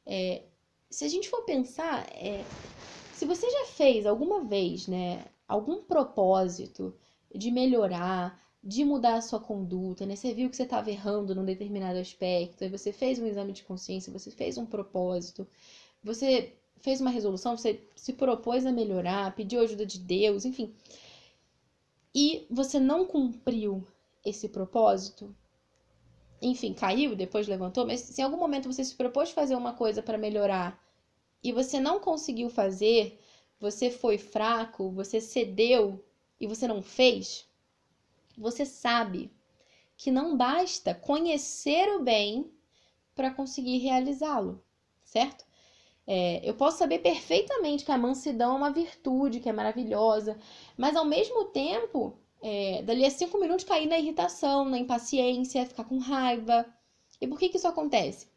É, 0.06 0.42
se 0.90 1.04
a 1.04 1.08
gente 1.08 1.28
for 1.28 1.42
pensar, 1.42 2.06
é, 2.14 2.42
se 3.18 3.24
você 3.24 3.50
já 3.50 3.64
fez 3.64 4.06
alguma 4.06 4.44
vez, 4.44 4.86
né, 4.86 5.24
algum 5.48 5.82
propósito 5.82 6.94
de 7.34 7.50
melhorar, 7.50 8.40
de 8.62 8.84
mudar 8.84 9.14
a 9.14 9.20
sua 9.20 9.40
conduta, 9.40 10.06
né? 10.06 10.14
Você 10.14 10.32
viu 10.32 10.48
que 10.48 10.56
você 10.56 10.62
estava 10.62 10.88
errando 10.88 11.34
num 11.34 11.44
determinado 11.44 11.98
aspecto, 11.98 12.62
aí 12.62 12.70
você 12.70 12.92
fez 12.92 13.18
um 13.18 13.26
exame 13.26 13.52
de 13.52 13.64
consciência, 13.64 14.12
você 14.12 14.30
fez 14.30 14.56
um 14.56 14.64
propósito, 14.64 15.48
você 16.00 16.52
fez 16.80 17.00
uma 17.00 17.10
resolução, 17.10 17.56
você 17.56 17.82
se 17.96 18.12
propôs 18.12 18.64
a 18.64 18.70
melhorar, 18.70 19.34
pediu 19.34 19.60
ajuda 19.62 19.84
de 19.84 19.98
Deus, 19.98 20.44
enfim. 20.44 20.72
E 22.14 22.46
você 22.48 22.78
não 22.78 23.04
cumpriu 23.04 23.84
esse 24.24 24.48
propósito, 24.48 25.34
enfim, 26.40 26.72
caiu, 26.72 27.16
depois 27.16 27.48
levantou, 27.48 27.84
mas 27.84 27.98
se 27.98 28.20
em 28.20 28.24
algum 28.24 28.38
momento 28.38 28.72
você 28.72 28.84
se 28.84 28.94
propôs 28.94 29.32
fazer 29.32 29.56
uma 29.56 29.72
coisa 29.72 30.00
para 30.00 30.16
melhorar 30.16 30.87
e 31.42 31.52
você 31.52 31.78
não 31.80 32.00
conseguiu 32.00 32.50
fazer, 32.50 33.20
você 33.60 33.90
foi 33.90 34.18
fraco, 34.18 34.90
você 34.90 35.20
cedeu 35.20 36.04
e 36.40 36.46
você 36.46 36.66
não 36.68 36.82
fez, 36.82 37.48
você 38.36 38.64
sabe 38.64 39.32
que 39.96 40.10
não 40.10 40.36
basta 40.36 40.94
conhecer 40.94 41.88
o 41.96 42.02
bem 42.02 42.52
para 43.14 43.32
conseguir 43.32 43.78
realizá-lo, 43.78 44.62
certo? 45.02 45.44
É, 46.06 46.40
eu 46.48 46.54
posso 46.54 46.78
saber 46.78 47.00
perfeitamente 47.00 47.84
que 47.84 47.92
a 47.92 47.98
mansidão 47.98 48.54
é 48.54 48.56
uma 48.56 48.70
virtude, 48.70 49.40
que 49.40 49.48
é 49.48 49.52
maravilhosa, 49.52 50.38
mas 50.76 50.96
ao 50.96 51.04
mesmo 51.04 51.46
tempo, 51.46 52.16
é, 52.40 52.82
dali 52.82 53.04
a 53.04 53.10
cinco 53.10 53.38
minutos 53.38 53.64
cair 53.64 53.86
na 53.86 53.98
irritação, 53.98 54.64
na 54.64 54.78
impaciência, 54.78 55.66
ficar 55.66 55.84
com 55.84 55.98
raiva. 55.98 56.64
E 57.20 57.26
por 57.26 57.38
que, 57.38 57.48
que 57.48 57.56
isso 57.58 57.68
acontece? 57.68 58.28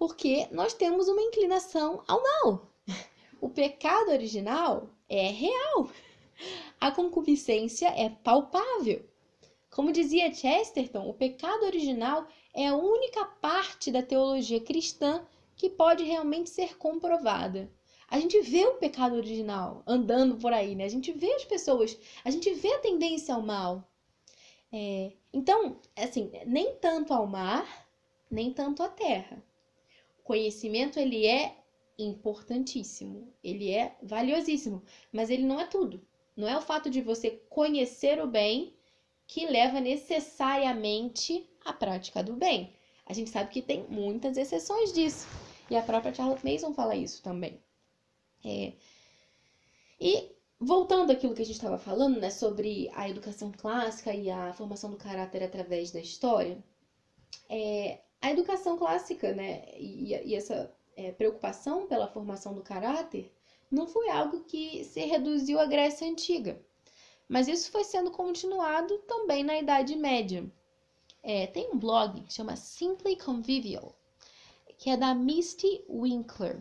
Porque 0.00 0.48
nós 0.50 0.72
temos 0.72 1.08
uma 1.08 1.20
inclinação 1.20 2.02
ao 2.08 2.22
mal. 2.22 2.72
O 3.38 3.50
pecado 3.50 4.10
original 4.10 4.88
é 5.06 5.28
real. 5.28 5.90
A 6.80 6.90
concupiscência 6.90 7.88
é 7.88 8.08
palpável. 8.08 9.04
Como 9.70 9.92
dizia 9.92 10.32
Chesterton, 10.32 11.06
o 11.06 11.12
pecado 11.12 11.66
original 11.66 12.26
é 12.54 12.68
a 12.68 12.76
única 12.76 13.26
parte 13.26 13.92
da 13.92 14.02
teologia 14.02 14.58
cristã 14.58 15.22
que 15.54 15.68
pode 15.68 16.02
realmente 16.02 16.48
ser 16.48 16.78
comprovada. 16.78 17.70
A 18.08 18.18
gente 18.18 18.40
vê 18.40 18.64
o 18.64 18.78
pecado 18.78 19.16
original 19.16 19.82
andando 19.86 20.34
por 20.38 20.54
aí, 20.54 20.74
né? 20.74 20.86
A 20.86 20.90
gente 20.90 21.12
vê 21.12 21.30
as 21.34 21.44
pessoas, 21.44 21.98
a 22.24 22.30
gente 22.30 22.50
vê 22.54 22.72
a 22.72 22.78
tendência 22.78 23.34
ao 23.34 23.42
mal. 23.42 23.86
É, 24.72 25.12
então, 25.30 25.76
assim, 25.94 26.32
nem 26.46 26.74
tanto 26.76 27.12
ao 27.12 27.26
mar, 27.26 27.86
nem 28.30 28.50
tanto 28.50 28.82
à 28.82 28.88
terra 28.88 29.44
conhecimento 30.30 30.96
ele 30.96 31.26
é 31.26 31.56
importantíssimo, 31.98 33.34
ele 33.42 33.72
é 33.72 33.96
valiosíssimo, 34.00 34.80
mas 35.12 35.28
ele 35.28 35.42
não 35.42 35.58
é 35.58 35.66
tudo. 35.66 36.00
Não 36.36 36.46
é 36.46 36.56
o 36.56 36.60
fato 36.60 36.88
de 36.88 37.02
você 37.02 37.32
conhecer 37.50 38.22
o 38.22 38.28
bem 38.28 38.72
que 39.26 39.44
leva 39.44 39.80
necessariamente 39.80 41.50
à 41.64 41.72
prática 41.72 42.22
do 42.22 42.34
bem. 42.34 42.72
A 43.06 43.12
gente 43.12 43.28
sabe 43.28 43.50
que 43.50 43.60
tem 43.60 43.84
muitas 43.88 44.36
exceções 44.36 44.92
disso. 44.92 45.26
E 45.68 45.74
a 45.74 45.82
própria 45.82 46.14
Charlotte 46.14 46.48
Mason 46.48 46.72
fala 46.72 46.94
isso 46.94 47.20
também. 47.24 47.60
É... 48.44 48.74
E 50.00 50.30
voltando 50.60 51.10
àquilo 51.10 51.34
que 51.34 51.42
a 51.42 51.44
gente 51.44 51.56
estava 51.56 51.76
falando, 51.76 52.20
né, 52.20 52.30
sobre 52.30 52.88
a 52.94 53.08
educação 53.08 53.50
clássica 53.50 54.14
e 54.14 54.30
a 54.30 54.52
formação 54.52 54.92
do 54.92 54.96
caráter 54.96 55.42
através 55.42 55.90
da 55.90 55.98
história, 55.98 56.62
é, 57.48 57.98
a 58.20 58.30
educação 58.30 58.76
clássica, 58.76 59.32
né, 59.34 59.64
e, 59.76 60.14
e 60.14 60.34
essa 60.34 60.72
é, 60.96 61.10
preocupação 61.12 61.86
pela 61.86 62.08
formação 62.08 62.54
do 62.54 62.62
caráter 62.62 63.32
não 63.70 63.86
foi 63.86 64.10
algo 64.10 64.44
que 64.44 64.84
se 64.84 65.00
reduziu 65.00 65.58
à 65.60 65.66
Grécia 65.66 66.08
Antiga, 66.08 66.60
mas 67.28 67.48
isso 67.48 67.70
foi 67.70 67.84
sendo 67.84 68.10
continuado 68.10 68.98
também 69.06 69.44
na 69.44 69.56
Idade 69.56 69.94
Média. 69.96 70.50
É, 71.22 71.46
tem 71.46 71.70
um 71.70 71.78
blog 71.78 72.20
que 72.22 72.32
chama 72.32 72.56
Simply 72.56 73.16
Convivial, 73.16 73.94
que 74.76 74.90
é 74.90 74.96
da 74.96 75.14
Misty 75.14 75.84
Winkler. 75.88 76.60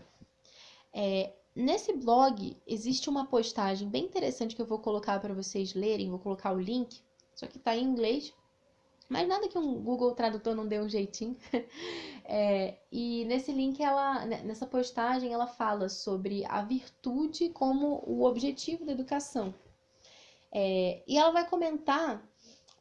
É, 0.93 1.33
nesse 1.55 1.93
blog 1.93 2.55
existe 2.67 3.09
uma 3.09 3.25
postagem 3.25 3.89
bem 3.89 4.05
interessante 4.05 4.55
que 4.55 4.61
eu 4.61 4.65
vou 4.65 4.79
colocar 4.79 5.19
para 5.19 5.33
vocês 5.33 5.73
lerem, 5.73 6.09
vou 6.09 6.19
colocar 6.19 6.53
o 6.53 6.59
link, 6.59 7.01
só 7.33 7.47
que 7.47 7.57
está 7.57 7.75
em 7.75 7.83
inglês, 7.83 8.33
mas 9.09 9.27
nada 9.27 9.47
que 9.49 9.57
um 9.57 9.81
Google 9.81 10.13
Tradutor 10.13 10.55
não 10.55 10.67
dê 10.67 10.79
um 10.79 10.87
jeitinho. 10.87 11.35
É, 12.31 12.77
e 12.91 13.25
nesse 13.25 13.51
link, 13.51 13.81
ela, 13.81 14.23
nessa 14.23 14.67
postagem, 14.67 15.33
ela 15.33 15.47
fala 15.47 15.89
sobre 15.89 16.45
a 16.45 16.61
virtude 16.61 17.49
como 17.49 18.03
o 18.05 18.23
objetivo 18.23 18.85
da 18.85 18.91
educação. 18.91 19.51
É, 20.51 21.01
e 21.07 21.17
ela 21.17 21.31
vai 21.31 21.49
comentar 21.49 22.23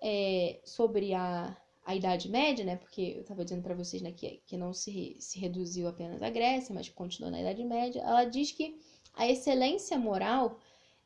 é, 0.03 0.61
sobre 0.67 1.15
a, 1.15 1.57
a 1.87 1.95
Idade 1.95 2.29
Média, 2.29 2.63
né? 2.63 2.77
Porque 2.77 3.15
eu 3.17 3.23
estava 3.23 3.43
dizendo 3.43 3.63
para 3.63 3.75
vocês 3.75 4.03
né, 4.03 4.13
que, 4.13 4.43
que 4.45 4.59
não 4.59 4.75
se, 4.75 5.17
se 5.19 5.39
reduziu 5.39 5.89
apenas 5.89 6.21
à 6.21 6.29
Grécia, 6.29 6.75
mas 6.75 6.91
continuou 6.91 7.33
na 7.33 7.41
Idade 7.41 7.65
Média. 7.65 8.03
Ela 8.03 8.25
diz 8.25 8.53
que 8.53 8.79
a 9.15 9.27
excelência 9.27 9.99
moral 9.99 10.61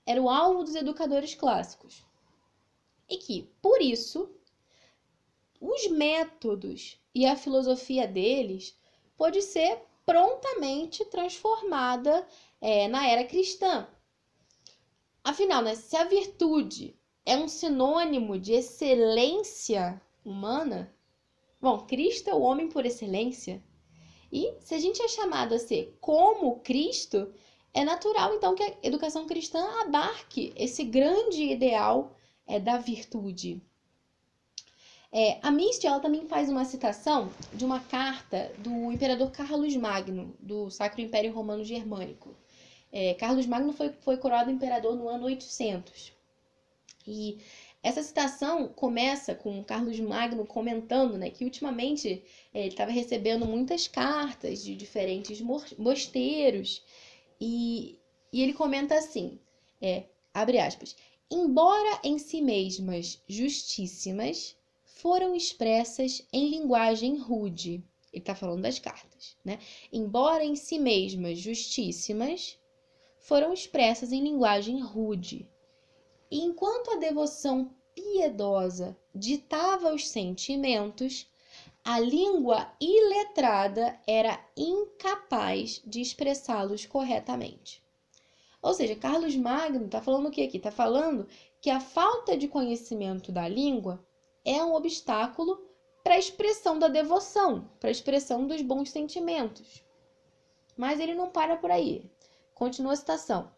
era 0.05 0.21
o 0.21 0.29
alvo 0.29 0.65
dos 0.65 0.75
educadores 0.75 1.37
clássicos. 1.37 2.05
E 3.09 3.19
que, 3.19 3.49
por 3.63 3.81
isso, 3.81 4.29
os 5.65 5.87
métodos 5.87 7.01
e 7.15 7.25
a 7.25 7.37
filosofia 7.37 8.05
deles 8.05 8.77
pode 9.17 9.41
ser 9.41 9.79
prontamente 10.05 11.05
transformada 11.05 12.27
é, 12.61 12.89
na 12.89 13.07
era 13.07 13.23
cristã. 13.23 13.87
Afinal, 15.23 15.63
né, 15.63 15.77
se 15.77 15.97
a 15.97 16.03
virtude 16.03 16.99
é 17.25 17.37
um 17.37 17.47
sinônimo 17.47 18.37
de 18.37 18.55
excelência 18.55 20.03
humana, 20.25 20.93
bom, 21.61 21.79
Cristo 21.87 22.29
é 22.29 22.35
o 22.35 22.43
homem 22.43 22.69
por 22.69 22.85
excelência. 22.85 23.63
E 24.33 24.57
se 24.63 24.75
a 24.75 24.79
gente 24.81 25.01
é 25.01 25.07
chamado 25.07 25.55
a 25.55 25.61
ser 25.61 25.97
como 26.01 26.59
Cristo, 26.59 27.33
é 27.73 27.85
natural 27.85 28.35
então 28.35 28.57
que 28.57 28.65
a 28.65 28.75
educação 28.83 29.29
cristã 29.29 29.65
abarque 29.83 30.53
esse 30.57 30.83
grande 30.83 31.45
ideal 31.45 32.17
é, 32.49 32.59
da 32.59 32.79
virtude. 32.79 33.63
É, 35.15 35.39
a 35.43 35.51
Misty 35.51 35.87
ela 35.87 36.01
também 36.01 36.27
faz 36.27 36.49
uma 36.49 36.65
citação 36.65 37.31
de 37.53 37.67
uma 37.67 37.81
carta 37.81 38.51
do 38.59 38.91
imperador 38.91 39.31
Carlos 39.31 39.77
Magno, 39.77 40.35
do 40.41 40.71
Sacro 40.71 41.03
Império 41.03 41.33
Romano 41.33 41.63
Germânico. 41.63 42.35
É, 42.91 43.13
Carlos 43.15 43.45
Magno 43.45 43.75
foi, 43.75 43.91
foi 44.01 44.17
coroado 44.17 44.51
imperador 44.51 44.97
no 44.97 45.09
ano 45.09 45.27
800. 45.27 46.13
E 47.07 47.39
essa 47.83 48.03
citação 48.03 48.69
começa 48.69 49.35
com 49.35 49.63
Carlos 49.65 50.01
Magno 50.01 50.47
comentando 50.47 51.19
né, 51.19 51.29
que 51.29 51.45
ultimamente 51.45 52.23
é, 52.55 52.61
ele 52.61 52.69
estava 52.69 52.91
recebendo 52.91 53.45
muitas 53.45 53.87
cartas 53.87 54.63
de 54.63 54.75
diferentes 54.75 55.43
mosteiros 55.77 56.83
e, 57.41 57.99
e 58.33 58.41
ele 58.41 58.53
comenta 58.55 58.95
assim, 58.95 59.39
é, 59.81 60.05
abre 60.33 60.59
aspas, 60.59 60.97
embora 61.31 62.01
em 62.05 62.19
si 62.19 62.41
mesmas 62.41 63.21
justíssimas, 63.27 64.57
foram 65.03 65.35
expressas 65.35 66.25
em 66.33 66.49
linguagem 66.49 67.17
rude. 67.17 67.85
Ele 68.13 68.23
está 68.23 68.37
falando 68.37 68.63
das 68.63 68.79
cartas, 68.79 69.37
né? 69.45 69.59
Embora 69.93 70.45
em 70.45 70.55
si 70.55 70.79
mesmas 70.79 71.41
justíssimas, 71.41 72.57
foram 73.19 73.53
expressas 73.53 74.13
em 74.13 74.23
linguagem 74.23 74.81
rude. 74.81 75.51
E 76.31 76.39
enquanto 76.43 76.93
a 76.93 77.01
devoção 77.01 77.75
piedosa 77.97 78.97
ditava 79.13 79.93
os 79.93 80.07
sentimentos, 80.07 81.27
a 81.85 81.99
língua 81.99 82.73
iletrada 82.81 83.99
era 84.07 84.39
incapaz 84.57 85.83
de 85.85 86.01
expressá-los 86.01 86.87
corretamente. 86.87 87.83
Ou 88.63 88.73
seja, 88.73 88.95
Carlos 88.95 89.35
Magno 89.35 89.87
está 89.87 90.01
falando 90.01 90.29
o 90.29 90.31
que 90.31 90.43
aqui? 90.43 90.59
Está 90.59 90.71
falando 90.71 91.27
que 91.61 91.71
a 91.71 91.81
falta 91.81 92.37
de 92.37 92.47
conhecimento 92.47 93.33
da 93.33 93.49
língua 93.49 94.01
é 94.45 94.63
um 94.65 94.75
obstáculo 94.75 95.63
para 96.03 96.15
a 96.15 96.19
expressão 96.19 96.79
da 96.79 96.89
devoção, 96.89 97.69
para 97.79 97.89
a 97.89 97.93
expressão 97.93 98.47
dos 98.47 98.61
bons 98.61 98.91
sentimentos. 98.91 99.83
Mas 100.77 100.99
ele 100.99 101.15
não 101.15 101.31
para 101.31 101.57
por 101.57 101.71
aí. 101.71 102.11
Continua 102.55 102.93
a 102.93 102.97
citação. 102.97 103.51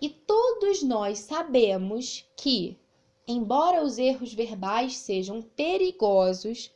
E 0.00 0.08
todos 0.08 0.82
nós 0.82 1.18
sabemos 1.18 2.24
que, 2.36 2.78
embora 3.26 3.82
os 3.82 3.98
erros 3.98 4.32
verbais 4.32 4.96
sejam 4.96 5.42
perigosos, 5.42 6.70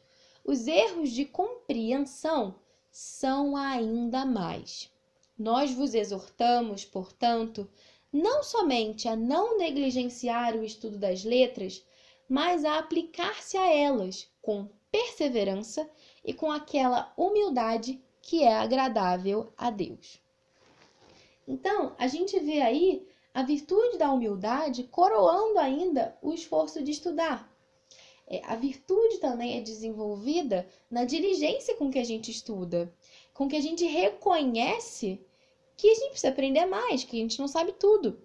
os 0.44 0.66
erros 0.66 1.10
de 1.10 1.24
compreensão 1.24 2.56
são 2.90 3.56
ainda 3.56 4.24
mais. 4.24 4.90
Nós 5.38 5.72
vos 5.72 5.94
exortamos, 5.94 6.84
portanto, 6.84 7.68
não 8.12 8.42
somente 8.42 9.08
a 9.08 9.16
não 9.16 9.56
negligenciar 9.56 10.54
o 10.54 10.64
estudo 10.64 10.98
das 10.98 11.24
letras, 11.24 11.82
mas 12.28 12.64
a 12.64 12.78
aplicar-se 12.78 13.56
a 13.56 13.70
elas 13.70 14.28
com 14.40 14.68
perseverança 14.90 15.88
e 16.24 16.32
com 16.32 16.50
aquela 16.50 17.12
humildade 17.16 18.02
que 18.20 18.42
é 18.42 18.54
agradável 18.54 19.52
a 19.56 19.70
Deus. 19.70 20.20
Então, 21.46 21.94
a 21.98 22.06
gente 22.06 22.38
vê 22.38 22.60
aí 22.60 23.06
a 23.34 23.42
virtude 23.42 23.98
da 23.98 24.12
humildade 24.12 24.84
coroando 24.84 25.58
ainda 25.58 26.16
o 26.22 26.32
esforço 26.32 26.82
de 26.82 26.90
estudar. 26.90 27.50
É, 28.26 28.40
a 28.44 28.54
virtude 28.54 29.18
também 29.18 29.58
é 29.58 29.60
desenvolvida 29.60 30.68
na 30.90 31.04
diligência 31.04 31.74
com 31.74 31.90
que 31.90 31.98
a 31.98 32.04
gente 32.04 32.30
estuda, 32.30 32.94
com 33.34 33.48
que 33.48 33.56
a 33.56 33.60
gente 33.60 33.84
reconhece 33.84 35.20
que 35.76 35.90
a 35.90 35.94
gente 35.94 36.10
precisa 36.10 36.28
aprender 36.28 36.66
mais, 36.66 37.02
que 37.02 37.16
a 37.16 37.20
gente 37.20 37.40
não 37.40 37.48
sabe 37.48 37.72
tudo. 37.72 38.22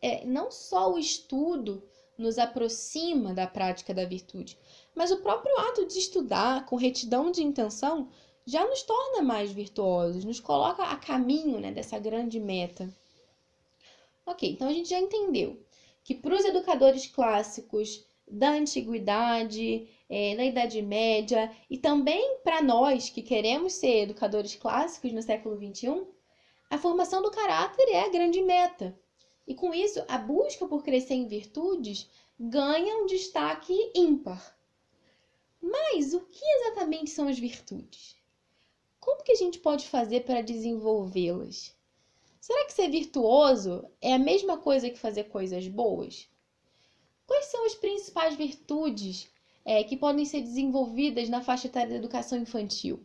É, 0.00 0.24
não 0.24 0.50
só 0.50 0.92
o 0.92 0.98
estudo 0.98 1.82
nos 2.20 2.38
aproxima 2.38 3.34
da 3.34 3.46
prática 3.46 3.94
da 3.94 4.04
virtude, 4.04 4.58
mas 4.94 5.10
o 5.10 5.22
próprio 5.22 5.56
ato 5.58 5.86
de 5.86 5.98
estudar 5.98 6.66
com 6.66 6.76
retidão 6.76 7.30
de 7.30 7.42
intenção 7.42 8.08
já 8.46 8.66
nos 8.66 8.82
torna 8.82 9.22
mais 9.22 9.50
virtuosos, 9.50 10.24
nos 10.24 10.40
coloca 10.40 10.82
a 10.82 10.96
caminho 10.96 11.58
né, 11.60 11.72
dessa 11.72 11.98
grande 11.98 12.38
meta. 12.38 12.92
Ok, 14.26 14.50
então 14.50 14.68
a 14.68 14.72
gente 14.72 14.90
já 14.90 14.98
entendeu 14.98 15.60
que 16.04 16.14
para 16.14 16.34
os 16.34 16.44
educadores 16.44 17.06
clássicos 17.06 18.04
da 18.30 18.50
antiguidade, 18.50 19.88
é, 20.08 20.34
na 20.34 20.44
Idade 20.44 20.80
Média 20.82 21.50
e 21.68 21.76
também 21.76 22.38
para 22.44 22.62
nós 22.62 23.10
que 23.10 23.22
queremos 23.22 23.74
ser 23.74 24.02
educadores 24.02 24.54
clássicos 24.54 25.12
no 25.12 25.22
século 25.22 25.56
XXI, 25.56 26.06
a 26.70 26.78
formação 26.78 27.22
do 27.22 27.30
caráter 27.30 27.88
é 27.88 28.04
a 28.04 28.08
grande 28.08 28.40
meta. 28.42 28.96
E 29.50 29.54
com 29.56 29.74
isso, 29.74 30.00
a 30.06 30.16
busca 30.16 30.64
por 30.64 30.84
crescer 30.84 31.14
em 31.14 31.26
virtudes 31.26 32.08
ganha 32.38 32.98
um 32.98 33.06
destaque 33.06 33.74
ímpar. 33.96 34.56
Mas 35.60 36.14
o 36.14 36.20
que 36.20 36.44
exatamente 36.44 37.10
são 37.10 37.26
as 37.26 37.36
virtudes? 37.36 38.14
Como 39.00 39.24
que 39.24 39.32
a 39.32 39.34
gente 39.34 39.58
pode 39.58 39.88
fazer 39.88 40.20
para 40.20 40.40
desenvolvê-las? 40.40 41.74
Será 42.40 42.64
que 42.64 42.72
ser 42.72 42.90
virtuoso 42.90 43.90
é 44.00 44.14
a 44.14 44.20
mesma 44.20 44.56
coisa 44.56 44.88
que 44.88 44.96
fazer 44.96 45.24
coisas 45.24 45.66
boas? 45.66 46.28
Quais 47.26 47.46
são 47.46 47.66
as 47.66 47.74
principais 47.74 48.36
virtudes 48.36 49.28
é, 49.64 49.82
que 49.82 49.96
podem 49.96 50.24
ser 50.26 50.42
desenvolvidas 50.42 51.28
na 51.28 51.42
faixa 51.42 51.66
etária 51.66 51.90
da 51.90 51.96
educação 51.96 52.38
infantil? 52.38 53.04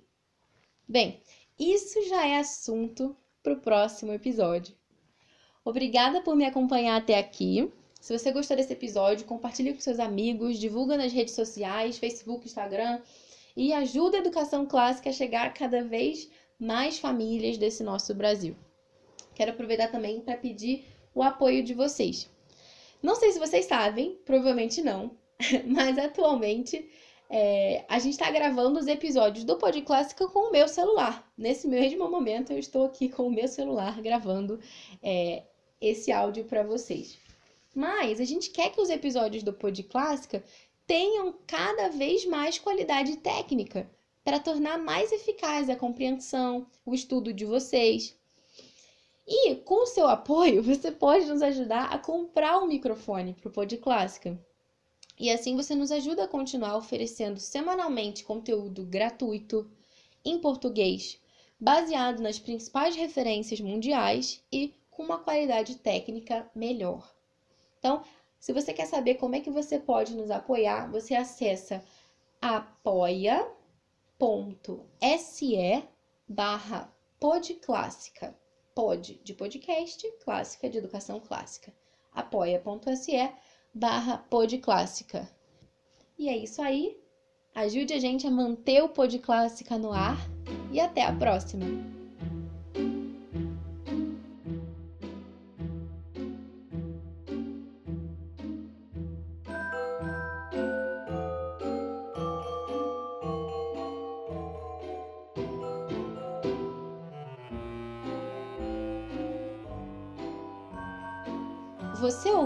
Bem, 0.87 1.23
isso 1.57 2.07
já 2.07 2.27
é 2.27 2.37
assunto 2.37 3.17
para 3.41 3.53
o 3.53 3.59
próximo 3.59 4.13
episódio. 4.13 4.77
Obrigada 5.65 6.21
por 6.21 6.35
me 6.35 6.45
acompanhar 6.45 6.95
até 6.95 7.17
aqui. 7.17 7.73
Se 7.99 8.15
você 8.15 8.31
gostou 8.31 8.55
desse 8.55 8.71
episódio, 8.71 9.25
compartilhe 9.25 9.73
com 9.73 9.79
seus 9.79 9.99
amigos, 9.99 10.59
divulga 10.59 10.95
nas 10.95 11.11
redes 11.11 11.33
sociais, 11.33 11.97
Facebook, 11.97 12.45
Instagram 12.45 13.01
e 13.57 13.73
ajuda 13.73 14.17
a 14.17 14.19
educação 14.19 14.63
clássica 14.67 15.09
a 15.09 15.13
chegar 15.13 15.47
a 15.47 15.49
cada 15.49 15.83
vez 15.83 16.29
mais 16.59 16.99
famílias 16.99 17.57
desse 17.57 17.83
nosso 17.83 18.13
Brasil. 18.13 18.55
Quero 19.33 19.51
aproveitar 19.51 19.87
também 19.87 20.21
para 20.21 20.37
pedir 20.37 20.85
o 21.15 21.23
apoio 21.23 21.63
de 21.63 21.73
vocês. 21.73 22.29
Não 23.01 23.15
sei 23.15 23.31
se 23.31 23.39
vocês 23.39 23.65
sabem, 23.65 24.19
provavelmente 24.23 24.83
não, 24.83 25.17
mas 25.65 25.97
atualmente 25.97 26.87
é, 27.27 27.83
a 27.89 27.97
gente 27.97 28.13
está 28.13 28.29
gravando 28.29 28.79
os 28.79 28.85
episódios 28.85 29.43
do 29.43 29.57
Pod 29.57 29.81
Clássica 29.81 30.27
com 30.27 30.49
o 30.49 30.51
meu 30.51 30.67
celular. 30.67 31.27
Nesse 31.35 31.67
mesmo 31.67 32.07
momento, 32.07 32.53
eu 32.53 32.59
estou 32.59 32.85
aqui 32.85 33.09
com 33.09 33.25
o 33.25 33.31
meu 33.31 33.47
celular 33.47 33.99
gravando 33.99 34.59
é, 35.01 35.41
esse 35.87 36.11
áudio 36.11 36.45
para 36.45 36.63
vocês. 36.63 37.17
Mas 37.73 38.19
a 38.19 38.25
gente 38.25 38.49
quer 38.49 38.71
que 38.71 38.81
os 38.81 38.89
episódios 38.89 39.43
do 39.43 39.53
Pod 39.53 39.83
Clássica 39.83 40.43
tenham 40.87 41.33
cada 41.45 41.89
vez 41.89 42.25
mais 42.25 42.57
qualidade 42.57 43.17
técnica 43.17 43.89
para 44.23 44.39
tornar 44.39 44.77
mais 44.77 45.11
eficaz 45.11 45.69
a 45.69 45.75
compreensão, 45.75 46.65
o 46.85 46.95
estudo 46.95 47.33
de 47.33 47.45
vocês. 47.45 48.17
E 49.27 49.55
com 49.55 49.83
o 49.83 49.87
seu 49.87 50.07
apoio, 50.07 50.61
você 50.63 50.91
pode 50.91 51.25
nos 51.25 51.41
ajudar 51.41 51.85
a 51.93 51.97
comprar 51.97 52.59
um 52.59 52.67
microfone 52.67 53.33
para 53.33 53.49
o 53.49 53.51
Pod 53.51 53.77
Clássica. 53.77 54.39
E 55.19 55.29
assim 55.29 55.55
você 55.55 55.73
nos 55.73 55.91
ajuda 55.91 56.25
a 56.25 56.27
continuar 56.27 56.75
oferecendo 56.77 57.39
semanalmente 57.39 58.23
conteúdo 58.23 58.83
gratuito 58.83 59.69
em 60.23 60.39
português, 60.39 61.19
baseado 61.59 62.21
nas 62.21 62.37
principais 62.37 62.95
referências 62.95 63.61
mundiais 63.61 64.43
e 64.51 64.73
com 64.95 65.03
uma 65.03 65.19
qualidade 65.19 65.75
técnica 65.77 66.49
melhor. 66.55 67.13
Então, 67.79 68.03
se 68.39 68.53
você 68.53 68.73
quer 68.73 68.85
saber 68.85 69.15
como 69.15 69.35
é 69.35 69.39
que 69.39 69.51
você 69.51 69.79
pode 69.79 70.15
nos 70.15 70.31
apoiar, 70.31 70.89
você 70.91 71.13
acessa 71.15 71.83
apoia.se 72.41 73.43
barra 76.27 76.93
podclássica 77.19 78.35
pod 78.75 79.19
de 79.23 79.33
podcast, 79.33 80.11
clássica 80.23 80.69
de 80.69 80.77
educação 80.77 81.19
clássica. 81.19 81.73
apoia.se 82.11 83.31
barra 83.73 84.17
podclássica. 84.29 85.27
E 86.17 86.29
é 86.29 86.37
isso 86.37 86.61
aí. 86.61 86.97
Ajude 87.55 87.93
a 87.93 87.99
gente 87.99 88.27
a 88.27 88.31
manter 88.31 88.83
o 88.83 88.89
Pod 88.89 89.17
Clássica 89.19 89.77
no 89.77 89.93
ar 89.93 90.17
e 90.73 90.79
até 90.79 91.03
a 91.03 91.13
próxima! 91.13 91.94